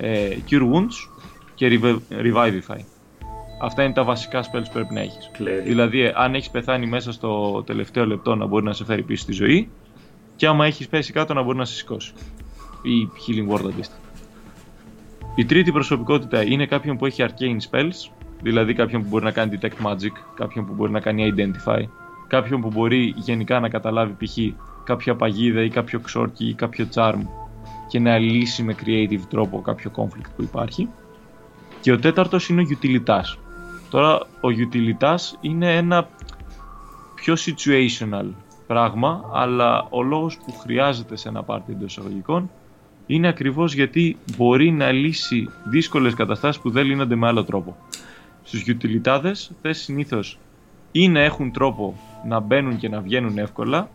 [0.00, 1.08] ε, Cure Wounds
[1.54, 2.78] και revive- Revivify.
[3.62, 5.30] Αυτά είναι τα βασικά spells που πρέπει να έχεις.
[5.38, 5.62] Cleric.
[5.64, 9.22] Δηλαδή, ε, αν έχεις πεθάνει μέσα στο τελευταίο λεπτό να μπορεί να σε φέρει πίσω
[9.22, 9.68] στη ζωή
[10.36, 12.12] και άμα έχεις πέσει κάτω να μπορεί να σε σηκώσει.
[12.82, 14.00] Ή Healing Word αντίστοιχα.
[15.34, 18.10] Η τρίτη προσωπικότητα είναι κάποιον που έχει arcane spells,
[18.42, 21.82] δηλαδή κάποιον που μπορεί να κάνει detect magic, κάποιον που μπορεί να κάνει identify,
[22.26, 24.38] κάποιον που μπορεί γενικά να καταλάβει π.χ.
[24.84, 27.20] κάποια παγίδα ή κάποιο ξόρκι ή κάποιο charm
[27.88, 30.88] και να λύσει με creative τρόπο κάποιο conflict που υπάρχει.
[31.80, 33.38] Και ο τέταρτος είναι ο utilitas.
[33.90, 36.08] Τώρα ο utilitas είναι ένα
[37.14, 38.26] πιο situational
[38.66, 42.50] πράγμα, αλλά ο λόγος που χρειάζεται σε ένα πάρτι εντός εισαγωγικών
[43.06, 47.76] είναι ακριβώς γιατί μπορεί να λύσει δύσκολες καταστάσεις που δεν λύνονται με άλλο τρόπο.
[48.42, 50.38] Στους utilitades θες συνήθως
[50.92, 53.90] ή να έχουν τρόπο να μπαίνουν και να βγαίνουν εύκολα,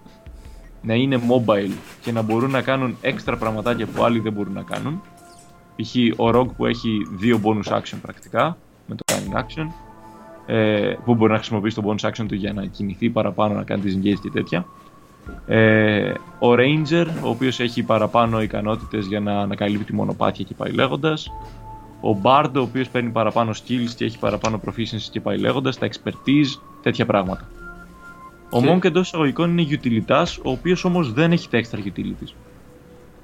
[0.83, 1.71] να είναι mobile
[2.01, 5.01] και να μπορούν να κάνουν έξτρα πραγματάκια που άλλοι δεν μπορούν να κάνουν.
[5.75, 5.95] Π.χ.
[6.19, 8.57] ο Rogue που έχει δύο bonus action πρακτικά,
[8.87, 9.67] με το cunning action,
[10.45, 13.81] ε, που μπορεί να χρησιμοποιήσει το bonus action του για να κινηθεί παραπάνω, να κάνει
[13.85, 14.65] disengage και τέτοια.
[15.45, 21.31] Ε, ο Ranger, ο οποίος έχει παραπάνω ικανότητες για να ανακαλύπτει μονοπάτια και πάει λέγοντας.
[22.01, 25.77] Ο Bard, ο οποίος παίρνει παραπάνω skills και έχει παραπάνω proficiency και πάει λέγοντας.
[25.77, 27.47] Τα expertise, τέτοια πράγματα.
[28.53, 32.33] Ο Και- Monk εντός εισαγωγικών είναι utilitas, ο οποίος όμως δεν έχει τα extra utilities.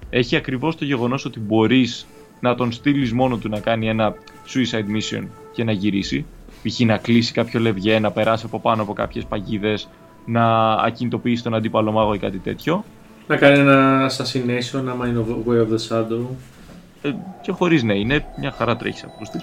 [0.10, 2.08] Έχει ακριβώς το γεγονός ότι μπορείς
[2.40, 4.14] να τον στείλεις μόνο του να κάνει ένα
[4.48, 6.26] suicide mission και να γυρίσει.
[6.64, 6.80] Π.χ.
[6.80, 9.90] να κλείσει κάποιο λευγέ, να περάσει από πάνω από κάποιες παγίδες,
[10.26, 12.84] να ακινητοποιήσει τον αντίπαλο μάγο ή κάτι τέτοιο.
[13.28, 16.26] Να κάνει ένα assassination άμα είναι ο Way of the Shadow.
[17.02, 17.12] Ε,
[17.42, 19.40] και χωρίς ναι, είναι μια χαρά τρέχεις από τη.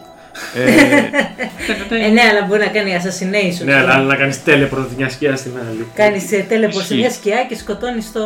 [0.54, 3.64] Ε, Ε, ναι, αλλά μπορεί να κάνει assassination.
[3.64, 5.86] Ναι, αλλά να κάνεις τέλεπρο μια σκιά στην άλλη.
[5.94, 6.94] Κάνεις τέλεπο σε Ισχύει.
[6.96, 8.22] μια σκιά και σκοτώνεις τον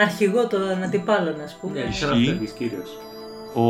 [0.00, 1.78] αρχηγό, τον αντιπάλων, ας πούμε.
[1.78, 2.30] Ναι, είσαι ένα Ισχύει.
[2.30, 2.98] αυτές κύριος.
[3.54, 3.66] ο,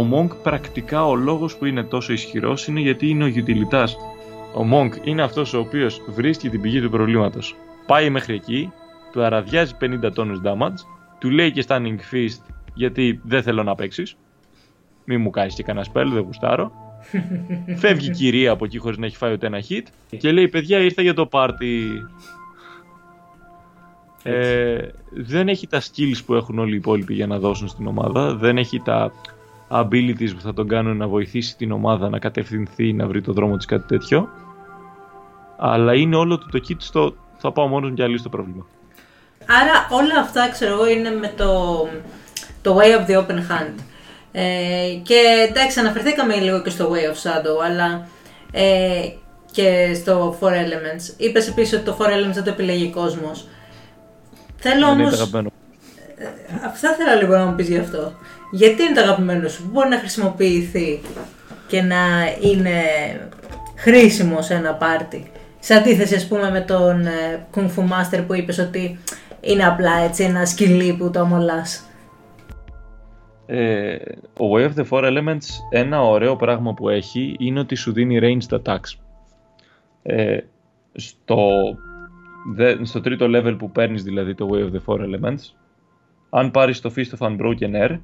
[0.00, 3.90] ο Monk πρακτικά ο λόγος που είναι τόσο ισχυρός είναι γιατί είναι ο utilitάς.
[4.54, 7.56] Ο Monk είναι αυτός ο οποίος βρίσκει την πηγή του προβλήματος.
[7.86, 8.72] Πάει μέχρι εκεί,
[9.12, 10.84] του αραδιάζει 50 τόνους damage,
[11.18, 12.40] του λέει και standing fist
[12.74, 14.16] γιατί δεν θέλω να παίξεις.
[15.04, 16.72] Μη μου κάνεις και κανένα spell, δεν γουστάρω.
[17.76, 19.82] Φεύγει η κυρία από εκεί χωρίς να έχει φάει ούτε ένα hit
[20.18, 21.88] και λέει παιδιά ήρθα για το πάρτι.
[24.22, 24.78] Ε,
[25.10, 28.34] δεν έχει τα skills που έχουν όλοι οι υπόλοιποι για να δώσουν στην ομάδα.
[28.34, 29.12] Δεν έχει τα
[29.68, 33.56] abilities που θα τον κάνουν να βοηθήσει την ομάδα να κατευθυνθεί, να βρει το δρόμο
[33.56, 34.28] της κάτι τέτοιο.
[35.56, 38.66] Αλλά είναι όλο του το kit στο θα πάω μόνος μου και λύσω το πρόβλημα.
[39.46, 41.88] Άρα όλα αυτά ξέρω εγώ είναι με το,
[42.62, 43.74] το Way of the Open Hand.
[44.38, 48.06] Ε, και εντάξει, αναφερθήκαμε λίγο και στο Way of Shadow, αλλά
[48.52, 49.08] ε,
[49.50, 51.14] και στο Four Elements.
[51.16, 53.48] Είπες επίσης ότι το Four Elements δεν το επιλέγει κόσμος.
[54.56, 55.10] Θέλω Δεν είναι όμω.
[55.10, 55.52] το αγαπημένο.
[56.64, 58.12] Αυτά θέλω λίγο να μου πεις γι' αυτό.
[58.50, 61.00] Γιατί είναι το αγαπημένο σου, που μπορεί να χρησιμοποιηθεί
[61.66, 61.96] και να
[62.40, 62.82] είναι
[63.76, 65.30] χρήσιμο σε ένα πάρτι.
[65.58, 68.98] Σε αντίθεση, ας πούμε, με τον ε, Kung Fu Master που είπες ότι
[69.40, 71.80] είναι απλά έτσι ένα σκυλί που το αμολάς.
[73.46, 73.96] Ε,
[74.38, 78.18] ο Way of the Four Elements ένα ωραίο πράγμα που έχει είναι ότι σου δίνει
[78.22, 78.98] ranged attacks.
[80.02, 80.38] Ε,
[80.92, 81.76] στο,
[82.54, 85.54] δε, στο τρίτο level που παίρνεις δηλαδή το Way of the Four Elements
[86.30, 87.98] αν πάρεις το Fist of Unbroken Air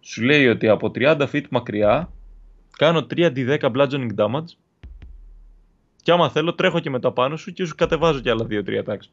[0.00, 2.12] σου λέει ότι από 30 feet μακριά
[2.76, 4.56] κάνω 3d10 bludgeoning damage
[6.02, 9.08] και άμα θέλω τρέχω και μετά πάνω σου και σου κατεβάζω και άλλα 2-3 attacks.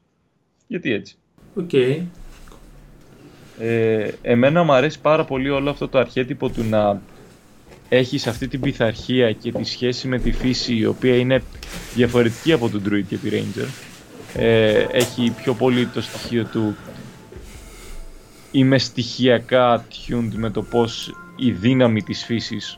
[0.68, 1.18] Γιατί έτσι;
[1.56, 1.72] Οκ.
[3.60, 7.02] Ε, εμένα μου αρέσει πάρα πολύ όλο αυτό το αρχέτυπο του να
[7.90, 11.44] έχεις αυτή την πειθαρχία και τη σχέση με τη φύση η οποία είναι
[11.96, 13.68] διαφορετική από τον Druid και τη Ranger.
[14.36, 16.76] Ε, έχει πιο πολύ το στοιχείο του
[18.52, 22.78] είμαι στοιχειακά tuned με το πώς η δύναμη της φύσης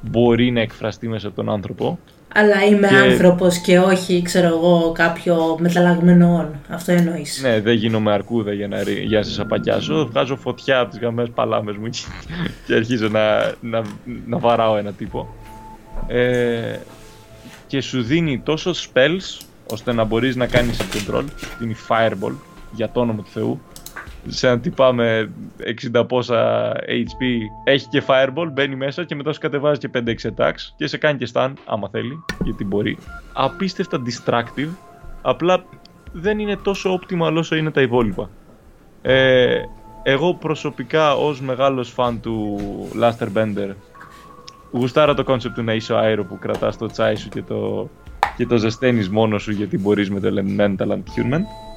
[0.00, 1.98] μπορεί να εκφραστεί μέσα από τον άνθρωπο.
[2.34, 6.54] Αλλά είμαι Και- άνθρωπος και όχι, ξέρω εγώ, κάποιο μεταλλαγμένο όν.
[6.68, 7.40] Αυτό εννοείς.
[7.42, 10.06] Ναι, δεν γίνομαι αρκούδα για να, ρι- για να σε σαπακιάσω.
[10.06, 11.98] Βγάζω φωτιά από τις γαμμένες παλάμες μου και,
[12.66, 13.82] και αρχίζω να, να,
[14.26, 15.34] να βαράω ένα τύπο.
[16.06, 16.76] Ε,
[17.66, 21.24] και σου δίνει τόσο spells ώστε να μπορείς να κάνεις control.
[21.58, 22.32] Δίνει fireball
[22.72, 23.60] για το όνομα του Θεού.
[24.26, 25.30] Σε έναν τυπά με
[25.92, 27.22] 60 πόσα HP
[27.64, 29.98] έχει και fireball, μπαίνει μέσα και μετά σου κατεβάζει και 5-6
[30.36, 32.98] attacks και σε κάνει και stun άμα θέλει, γιατί μπορεί.
[33.32, 34.70] Απίστευτα distractive,
[35.22, 35.64] απλά
[36.12, 38.30] δεν είναι τόσο optimal όσο είναι τα υπόλοιπα.
[39.02, 39.60] Ε,
[40.02, 42.58] εγώ προσωπικά ως μεγάλος φαν του
[43.00, 43.74] Laster Bender
[44.70, 47.90] γουστάρα το concept του να είσαι ο αέρο που κρατάς το τσάι σου και το,
[48.36, 51.67] και το ζεσταίνεις μόνος σου γιατί μπορείς με το elemental attunement.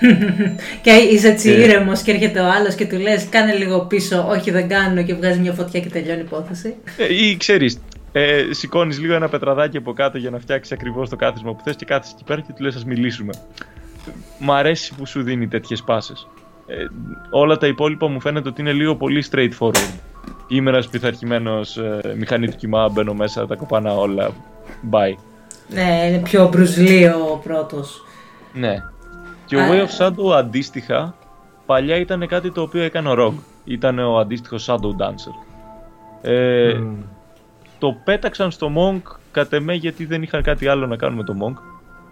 [0.82, 1.62] Και είσαι έτσι Ε.
[1.62, 5.14] ήρεμος και έρχεται ο άλλος και του λες: Κάνε λίγο πίσω, όχι δεν κάνω και
[5.14, 6.74] βγάζει μια φωτιά και τελειώνει η υπόθεση.
[6.96, 7.80] Ε, ή ξέρεις,
[8.12, 11.76] ε, σηκώνεις λίγο ένα πετραδάκι από κάτω για να φτιάξεις ακριβώς το κάθισμα που θες
[11.76, 13.32] και κάθεσαι εκεί πέρα και του λες ας μιλήσουμε.
[14.38, 16.26] Μ' αρέσει που σου δίνει τέτοιες πάσες.
[16.66, 16.74] Ε,
[17.30, 19.90] όλα τα υπόλοιπα μου φαίνεται ότι είναι λίγο πολύ straightforward.
[20.48, 24.30] Είμαι ένας πειθαρχημένος ε, μηχανή του κοιμά, μπαίνω μέσα, τα κοπάνα όλα.
[24.90, 25.14] Bye.
[25.68, 28.04] Ναι, είναι πιο μπρουζλίο ο πρώτος.
[28.52, 28.82] Ναι.
[29.48, 29.68] Και ο Α.
[29.70, 31.14] Way of Shadow αντίστοιχα,
[31.66, 33.42] παλιά ήταν κάτι το οποίο έκανε ο Rogue.
[33.64, 35.34] Ήταν ο αντίστοιχος Shadow Dancer.
[36.22, 36.96] Ε, Μμμ.
[37.78, 41.34] Το πέταξαν στο Monk κατ' εμέ γιατί δεν είχαν κάτι άλλο να κάνουν με το
[41.42, 41.62] Monk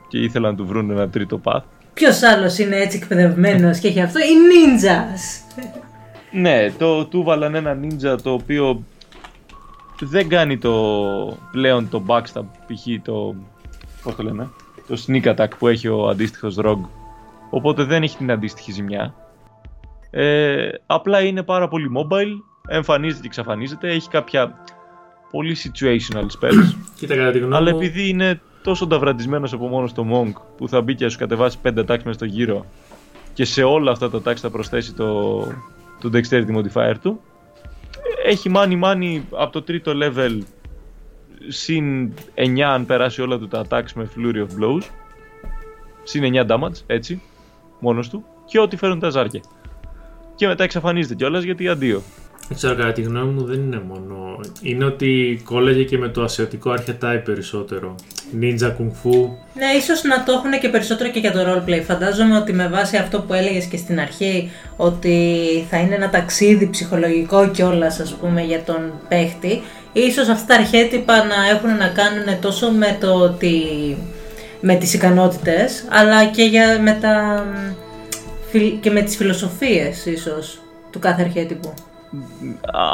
[0.09, 1.63] και ήθελαν να του βρουν ένα τρίτο path.
[1.95, 5.63] Ποιος άλλος είναι έτσι εκπαιδευμένος και έχει αυτό, οι ninjas.
[6.31, 8.83] Ναι, το, του βάλαν ένα ninja το οποίο
[10.01, 10.73] δεν κάνει το
[11.51, 13.03] πλέον το backstab π.χ.
[13.05, 13.35] το
[14.03, 14.49] πώς το λένε
[14.87, 16.89] το sneak attack που έχει ο αντίστοιχος rogue
[17.57, 19.15] οπότε δεν έχει την αντίστοιχη ζημιά.
[20.11, 24.65] Ε, απλά είναι πάρα πολύ mobile εμφανίζεται και εξαφανίζεται έχει κάποια
[25.31, 26.75] πολύ situational spells.
[26.99, 30.69] Κοίτα, κατά τη γνώμη αλλά μου, επειδή είναι τόσο ταυραντισμένος από μόνο στο Monk που
[30.69, 32.67] θα μπει και θα σου κατεβάσει 5 attacks μέσα στο γύρο
[33.33, 35.41] και σε όλα αυτά τα attacks θα προσθέσει το,
[36.01, 37.21] το dexterity modifier του
[38.25, 40.39] έχει money money από το τρίτο level
[41.49, 44.83] συν 9 αν περάσει όλα του τα attacks με flurry of blows.
[46.03, 47.23] Συν 9 damage έτσι
[47.79, 49.41] μόνος του και ό,τι φέρουν τα ζάρια
[50.35, 52.03] και μετά εξαφανίζεται κιόλας γιατί αντίο
[52.49, 54.41] δεν ξέρω, κατά τη γνώμη μου δεν είναι μόνο.
[54.63, 57.95] Είναι ότι κόλλαγε και με το ασιατικό archetype περισσότερο.
[58.41, 59.29] Ninja Kung Fu.
[59.55, 61.83] Ναι, ίσως να το έχουν και περισσότερο και για το roleplay.
[61.87, 65.39] Φαντάζομαι ότι με βάση αυτό που έλεγες και στην αρχή, ότι
[65.71, 69.63] θα είναι ένα ταξίδι ψυχολογικό κιόλας, ας πούμε, για τον παίχτη,
[69.93, 73.63] ίσως αυτά τα αρχέτυπα να έχουν να κάνουν τόσο με το ότι
[74.61, 77.45] με τις ικανότητες, αλλά και, για, με, τα,
[78.51, 81.75] φιλ- και με τις φιλοσοφίες ίσως του κάθε αρχέτυπου.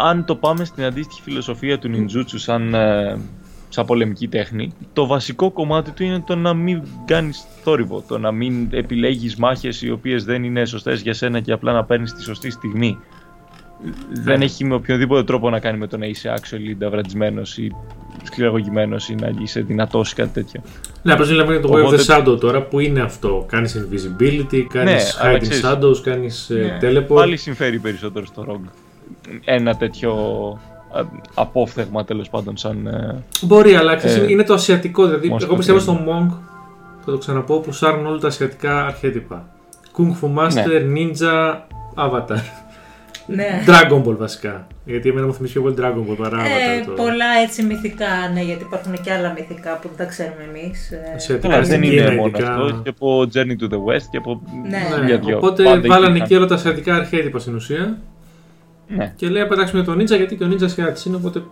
[0.04, 3.18] αν το πάμε στην αντίστοιχη φιλοσοφία του ninjutsu σαν, ε,
[3.68, 8.32] σαν πολεμική τέχνη, το βασικό κομμάτι του είναι το να μην κάνεις θόρυβο, το να
[8.32, 12.22] μην επιλέγεις μάχες οι οποίες δεν είναι σωστές για σένα και απλά να παίρνεις τη
[12.22, 12.98] σωστή στιγμή.
[14.12, 17.70] Δεν έχει με οποιοδήποτε τρόπο να κάνει με το να είσαι actually νταβρατισμένος ή
[18.22, 20.60] σκληραγωγημένος ή να είσαι δυνατός ή κάτι τέτοιο.
[21.02, 23.44] Ναι, απλώς μιλάμε για το Way of Οπότε- the Shadow τώρα που είναι αυτό.
[23.48, 26.78] Κάνεις invisibility, κάνεις Ναι, αλλά hiding ξέρεις- shadows, κάνεις Ναι.
[26.82, 27.14] teleport.
[27.14, 28.68] Πάλι συμφέρει περισσότερο στο ROG.
[29.44, 30.12] Ένα τέτοιο
[30.94, 31.02] α,
[31.34, 32.86] απόφθεγμα τέλος πάντων σαν...
[32.86, 35.06] ε, Μπορεί, αλλά ξέρεις, Ε, είναι το ασιατικό.
[35.06, 35.82] Δηλαδή, Monster εγώ πιστεύω Hunter.
[35.82, 36.32] στο Monk,
[37.04, 39.48] θα το ξαναπώ, που σάρουν όλα τα ασιατικά αρχέτυπα.
[39.96, 41.54] Kung Fu Master, Ninja,
[41.94, 42.38] Avatar.
[43.34, 43.62] Ναι.
[43.66, 44.66] Dragon Ball βασικά.
[44.84, 46.86] Γιατί εμένα μου θυμίζει πιο πολύ Dragon Ball παρά Ε, Avatar.
[46.86, 46.92] Το...
[46.92, 50.90] πολλά έτσι μυθικά, ναι, γιατί υπάρχουν και άλλα μυθικά που δεν τα ξέρουμε εμείς.
[50.90, 52.54] Ε, Ασιατικά Καλά, δεν στην είναι Κίνα, μόνο ειδικά.
[52.54, 52.80] αυτό.
[52.82, 54.42] Και από Journey to the West και από.
[54.70, 54.98] Ναι.
[55.00, 55.36] Ναι, για δυο.
[55.36, 56.22] οπότε Πάντα βάλανε υπήρχαν.
[56.22, 57.98] εκεί όλα τα ασιατικά αρχέτυπα στην ουσία.
[58.88, 59.12] Ναι.
[59.16, 61.42] Και λέει να πετάξουμε τον Ninja γιατί και ο Ninja ασιάτης είναι, οπότε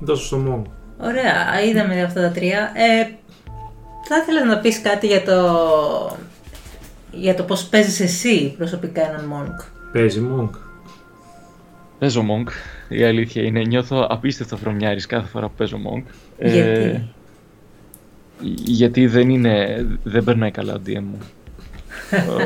[0.00, 0.70] δώσω στο Monk.
[1.06, 2.58] Ωραία, είδαμε αυτά τα τρία.
[2.74, 3.04] Ε,
[4.08, 5.36] θα ήθελα να πεις κάτι για το,
[7.12, 10.50] για το πώς παίζεις εσύ προσωπικά έναν Monk; Παίζει Monk.
[11.98, 12.48] Παίζω Monk.
[12.88, 16.02] Η αλήθεια είναι, νιώθω απίστευτο βρωμιάρης κάθε φορά που παίζω Monk.
[16.38, 17.08] Ε, Γιατί;
[18.64, 19.86] γιατί δεν είναι.
[20.02, 21.18] Δεν περνάει καλά ο DM μου.
[22.28, 22.42] ο,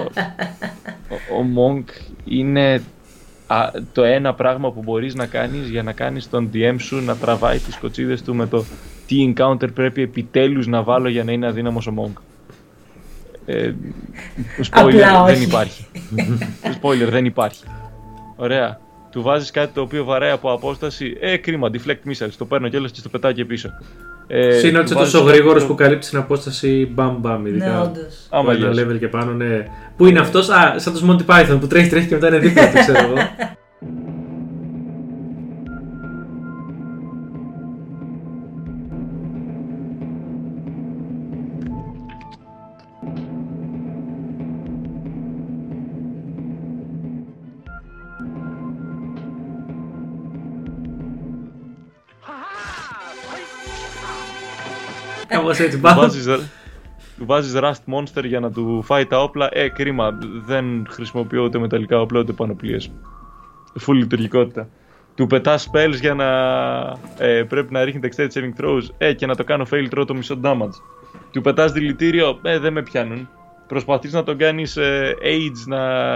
[1.09, 1.85] ο, ο Monk
[2.25, 2.83] είναι
[3.47, 7.17] α, το ένα πράγμα που μπορείς να κάνεις για να κάνεις τον DM σου να
[7.17, 8.65] τραβάει τις κοτσίδες του με το
[9.07, 12.21] τι encounter πρέπει επιτέλους να βάλω για να είναι αδύναμος ο Monk.
[13.47, 13.73] Ε,
[14.59, 15.45] spoiler Απλά δεν όχι.
[15.45, 15.87] υπάρχει.
[16.81, 17.65] spoiler δεν υπάρχει.
[18.37, 18.81] Ωραία.
[19.13, 21.17] Του βάζεις κάτι το οποίο βαράει από απόσταση.
[21.21, 22.31] Ε, κρίμα, deflect missiles.
[22.39, 23.71] Το παίρνω κιόλας και στο πετάω και πίσω.
[24.27, 27.17] Ε, Συν ότι του είσαι βάζεις τόσο κάτι γρήγορος το- που καλύπτει την απόσταση μπαμ
[27.21, 27.43] μπαμ.
[27.43, 28.27] Ναι, Ειδικά όντως.
[28.31, 28.85] Άμα από ένα λες.
[28.87, 29.65] level και πάνω, ναι.
[29.97, 32.71] Πού είναι αυτός, Α, σαν τους Monty Python που τρέχει, τρέχει και μετά είναι δίπλα
[32.71, 33.15] του, ξέρω εγώ.
[55.33, 55.97] Κάπως έτσι, Του μπαμ.
[55.97, 56.25] βάζεις,
[57.19, 59.49] του βάζεις Rust Monster για να του φάει τα όπλα.
[59.53, 60.19] Ε, κρίμα.
[60.47, 62.91] Δεν χρησιμοποιώ ούτε μεταλλικά όπλα ούτε πανοπλίες.
[63.87, 64.69] Full λειτουργικότητα.
[65.15, 66.27] Του πετάς spells για να
[67.27, 68.83] ε, πρέπει να ρίχνει dexterity saving throws.
[68.99, 70.75] Ε, και να το κάνω fail τρώω το μισό damage.
[71.31, 72.39] Του πετάς δηλητήριο.
[72.43, 73.29] Ε, δεν με πιάνουν.
[73.69, 76.13] Προσπαθείς να τον κάνεις ε, age να,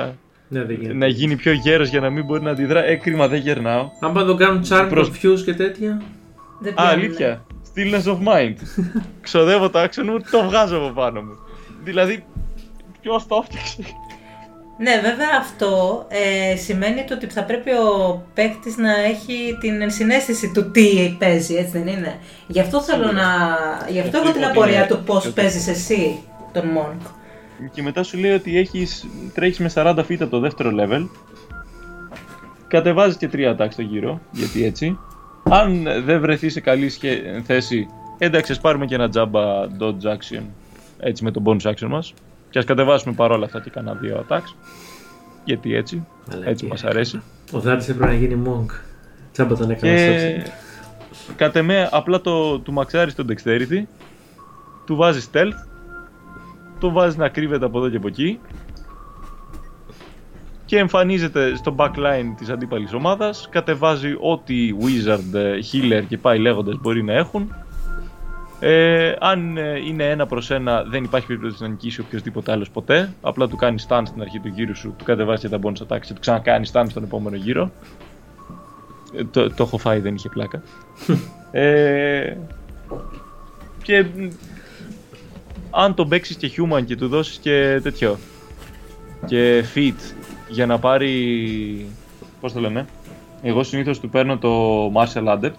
[0.48, 0.94] Ναι, δεν γίνεται.
[0.94, 2.84] να γίνει πιο γέρος για να μην μπορεί να αντιδρά.
[2.84, 3.80] Ε, κρίμα, δεν γερνάω.
[4.00, 6.02] Αν πάνε να τον κάνουν charm, Προς- confuse και τέτοια.
[6.60, 7.02] Δεν Α, πιάνουνε.
[7.04, 7.44] αλήθεια.
[7.76, 8.56] Stillness of mind.
[9.20, 11.38] Ξοδεύω το action μου, το βγάζω από πάνω μου.
[11.84, 12.24] Δηλαδή,
[13.00, 13.76] ποιος το έφτιαξε;
[14.78, 20.50] Ναι, βέβαια αυτό ε, σημαίνει το ότι θα πρέπει ο παίκτης να έχει την ενσυναίσθηση
[20.54, 23.22] του τι παίζει, έτσι δεν είναι; Γι' αυτό θέλω να.
[23.88, 24.86] Γι' αυτό έχω την Οπωσδήποτε απορία είναι.
[24.86, 26.18] του πώς Και- παίζεις εσύ
[26.52, 27.06] τον Monk.
[27.72, 31.08] Και μετά σου λέει ότι έχεις, τρέχεις με 40 feet από το δεύτερο level.
[32.68, 34.98] Κατεβάζεις και 3 attacks στο γύρο, γιατί έτσι.
[35.50, 37.86] Αν δεν βρεθεί σε καλή σχέ- θέση,
[38.18, 39.42] εντάξει, ας πάρουμε και ένα τζάμπα
[39.78, 40.42] dodge action,
[40.98, 42.14] έτσι με τον bonus action μας.
[42.50, 44.54] Και ας κατεβάσουμε παρόλα αυτά και κανένα δύο attacks.
[45.44, 46.50] Γιατί έτσι, Μαλακία.
[46.50, 47.22] έτσι μας αρέσει.
[47.52, 48.72] Ο Δάντης έπρεπε να γίνει monk.
[49.32, 50.42] Τσάμπα τον έκανα Και
[51.12, 53.82] στο κατ' εμέ απλά το, του μαξάρεις το dexterity,
[54.86, 55.66] του βάζεις stealth,
[56.78, 58.38] το βάζεις να κρύβεται από εδώ και από εκεί
[60.66, 66.78] και εμφανίζεται στο backline της αντίπαλης ομάδας, κατεβάζει ό,τι wizard, ε, healer και πάει λέγοντας
[66.80, 67.54] μπορεί να έχουν.
[68.60, 73.12] Ε, αν ε, είναι ένα προς ένα δεν υπάρχει περίπτωση να νικήσει οποιοδήποτε άλλος ποτέ,
[73.20, 76.00] απλά του κάνει stun στην αρχή του γύρου σου, του κατεβάζει και τα bonus attacks
[76.00, 77.70] και του ξανακάνει stun στον επόμενο γύρο.
[79.16, 80.62] Ε, το, το έχω φάει, δεν είχε πλάκα.
[81.60, 82.36] ε,
[83.82, 84.28] και μ,
[85.70, 88.18] αν τον παίξεις και human και του δώσεις και τέτοιο
[89.26, 91.86] και fit για να πάρει
[92.40, 92.86] πώς το λένε
[93.42, 95.58] εγώ συνήθως του παίρνω το martial adept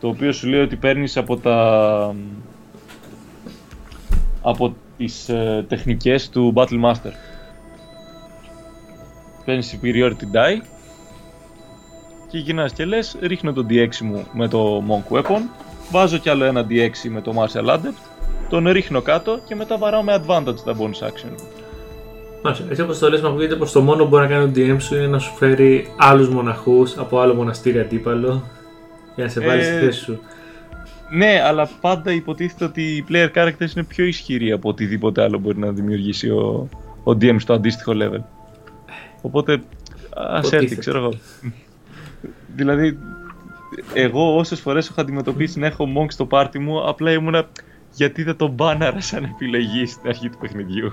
[0.00, 2.14] το οποίο σου λέει ότι παίρνεις από τα
[4.42, 7.12] από τις ε, τεχνικές του Battle Master.
[9.44, 10.62] Παίρνεις superiority die
[12.28, 15.40] και γυρνάς και λες ρίχνω το D6 μου με το Monk Weapon
[15.90, 18.00] βάζω κι άλλο ένα D6 με το Martial Adept
[18.48, 21.57] τον ρίχνω κάτω και μετά βαράω με advantage τα bonus action
[22.48, 22.66] Μάλιστα.
[22.68, 24.76] Έτσι όπως το λες, μου ακούγεται πως το μόνο που μπορεί να κάνει ο DM
[24.80, 28.42] σου είναι να σου φέρει άλλους μοναχούς από άλλο μοναστήρι αντίπαλο
[29.14, 30.18] Για να σε βάλει στη Ε, θέση σου.
[31.10, 35.58] Ναι, αλλά πάντα υποτίθεται ότι οι player characters είναι πιο ισχυροί από οτιδήποτε άλλο μπορεί
[35.58, 36.68] να δημιουργήσει ο,
[37.04, 38.22] ο DM στο αντίστοιχο level.
[39.22, 39.52] Οπότε,
[40.14, 40.80] ας έρθει, Υποτίθεται.
[40.80, 41.12] ξέρω εγώ.
[42.56, 42.98] δηλαδή,
[43.94, 47.46] εγώ όσες φορές έχω αντιμετωπίσει να έχω monk στο πάρτι μου, απλά ήμουνα
[47.92, 50.92] γιατί δεν τον bannαρα σαν επιλογή στην αρχή του παιχνιδιού;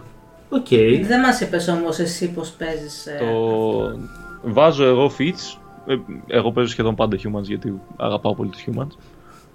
[0.50, 0.68] Οκ.
[1.08, 3.08] Δεν μας είπες όμως εσύ πώς παίζεις.
[3.20, 4.00] Το
[4.44, 5.60] βάζω εγώ feats.
[5.86, 5.96] ε,
[6.28, 8.98] Εγώ παίζω σχεδόν πάντα humans γιατί αγαπάω πολύ τους humans.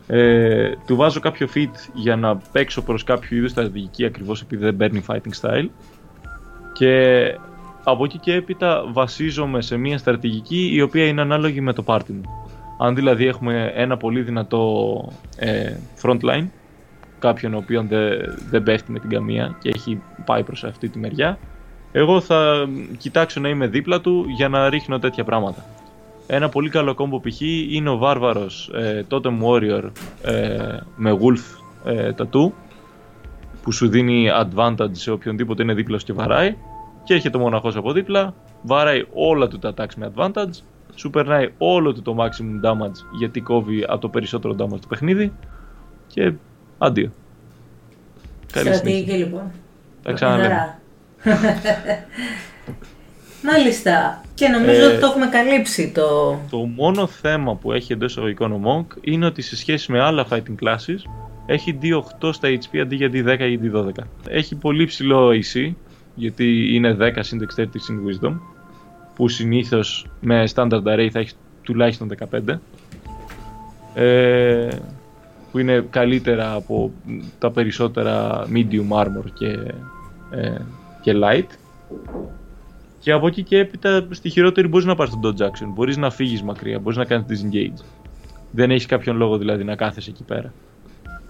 [0.07, 4.77] Ε, του βάζω κάποιο feat για να παίξω προς κάποιο είδους στρατηγική ακριβώς επειδή δεν
[4.77, 5.69] παίρνει fighting style.
[6.73, 7.25] Και
[7.85, 12.13] από εκεί και έπειτα βασίζομαι σε μια στρατηγική η οποία είναι ανάλογη με το πάρτι
[12.13, 12.23] μου.
[12.79, 15.73] Αν δηλαδή έχουμε ένα πολύ δυνατό ε,
[16.03, 16.47] frontline,
[17.21, 18.09] κάποιον ο οποίον δεν,
[18.51, 21.39] δεν πέφτει με την καμία και έχει πάει προς αυτή τη μεριά,
[21.93, 22.69] εγώ θα
[22.99, 25.65] κοιτάξω να είμαι δίπλα του για να ρίχνω τέτοια πράγματα.
[26.27, 27.41] Ένα πολύ καλό κόμπο π.χ.
[27.41, 29.91] είναι ο Βάρβαρος ε, Totem Warrior
[30.23, 32.51] ε, με Wolf ε, Tattoo
[33.63, 36.57] που σου δίνει advantage σε οποιονδήποτε είναι δίπλα σου και βαράει
[37.03, 40.63] και έρχεται ο μοναχός από δίπλα, βαράει όλα του τα attacks με advantage
[40.95, 45.33] σου περνάει όλο του το maximum damage γιατί κόβει από το περισσότερο damage του παιχνίδι
[46.07, 46.33] και
[46.83, 47.11] αντίο.
[48.53, 48.75] Καλή συνέχεια.
[48.75, 49.53] Στρατηγική λοιπόν.
[50.03, 50.49] Τα ξαναλέμε.
[50.49, 50.79] Χαρά.
[53.43, 54.23] Μάλιστα.
[54.35, 56.39] Και νομίζω Ε, ότι το έχουμε καλύψει το.
[56.51, 60.27] Το μόνο θέμα που έχει εντός εισαγωγικών ο Monk είναι ότι σε σχέση με άλλα
[60.31, 60.99] fighting classes
[61.47, 63.91] έχει D8 στα HP αντί για D10 ή D12.
[64.29, 65.73] Έχει πολύ ψηλό AC
[66.15, 68.39] γιατί είναι 10 συν Dexterity συν Wisdom
[69.15, 72.59] που συνήθως με Standard Array θα έχει τουλάχιστον 15
[73.95, 74.69] ε,
[75.51, 76.93] που είναι καλύτερα από
[77.39, 79.75] τα περισσότερα medium armor και,
[80.31, 80.57] ε,
[81.01, 81.47] και light
[82.99, 85.69] και από εκεί και έπειτα στη χειρότερη μπορείς να πάρει τον dodge action.
[85.75, 87.85] Μπορείς να φύγεις μακριά, μπορείς να κάνεις disengage.
[88.51, 90.53] Δεν έχει κάποιον λόγο δηλαδή να κάθεσαι εκεί πέρα.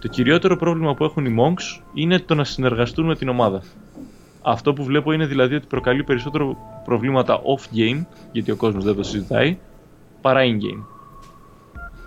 [0.00, 3.62] Το κυριότερο πρόβλημα που έχουν οι monks είναι το να συνεργαστούν με την ομάδα.
[4.42, 8.94] Αυτό που βλέπω είναι δηλαδή ότι προκαλεί περισσότερο προβλήματα off game, γιατί ο κόσμος δεν
[8.94, 9.58] το συζητάει,
[10.20, 10.84] παρά in game.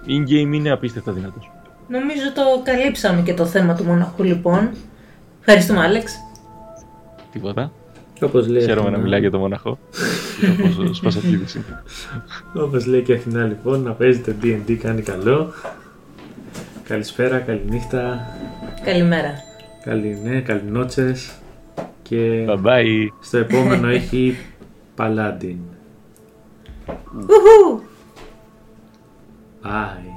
[0.08, 1.53] In game είναι απίστευτα δυνατός.
[1.88, 4.70] Νομίζω το καλύψαμε και το θέμα του μοναχού λοιπόν.
[5.40, 6.14] Ευχαριστούμε Άλεξ.
[7.32, 7.72] Τίποτα.
[8.22, 9.78] Όπως λέει, Χαίρομαι να Αθηνά- μιλάει για το μοναχό.
[10.76, 11.64] Όπως σπασαφίδηση.
[12.54, 15.54] Όπως λέει και η Αθηνά λοιπόν, να παίζετε D&D κάνει καλό.
[16.88, 18.28] Καλησπέρα, καληνύχτα,
[18.86, 19.34] Καλημέρα.
[19.84, 21.32] καλή, ναι, καληνότσες
[22.02, 23.08] και Bye bye.
[23.22, 24.38] στο επόμενο έχει
[24.98, 25.56] Paladin.
[27.16, 27.82] Ουχου!
[29.64, 30.13] Bye.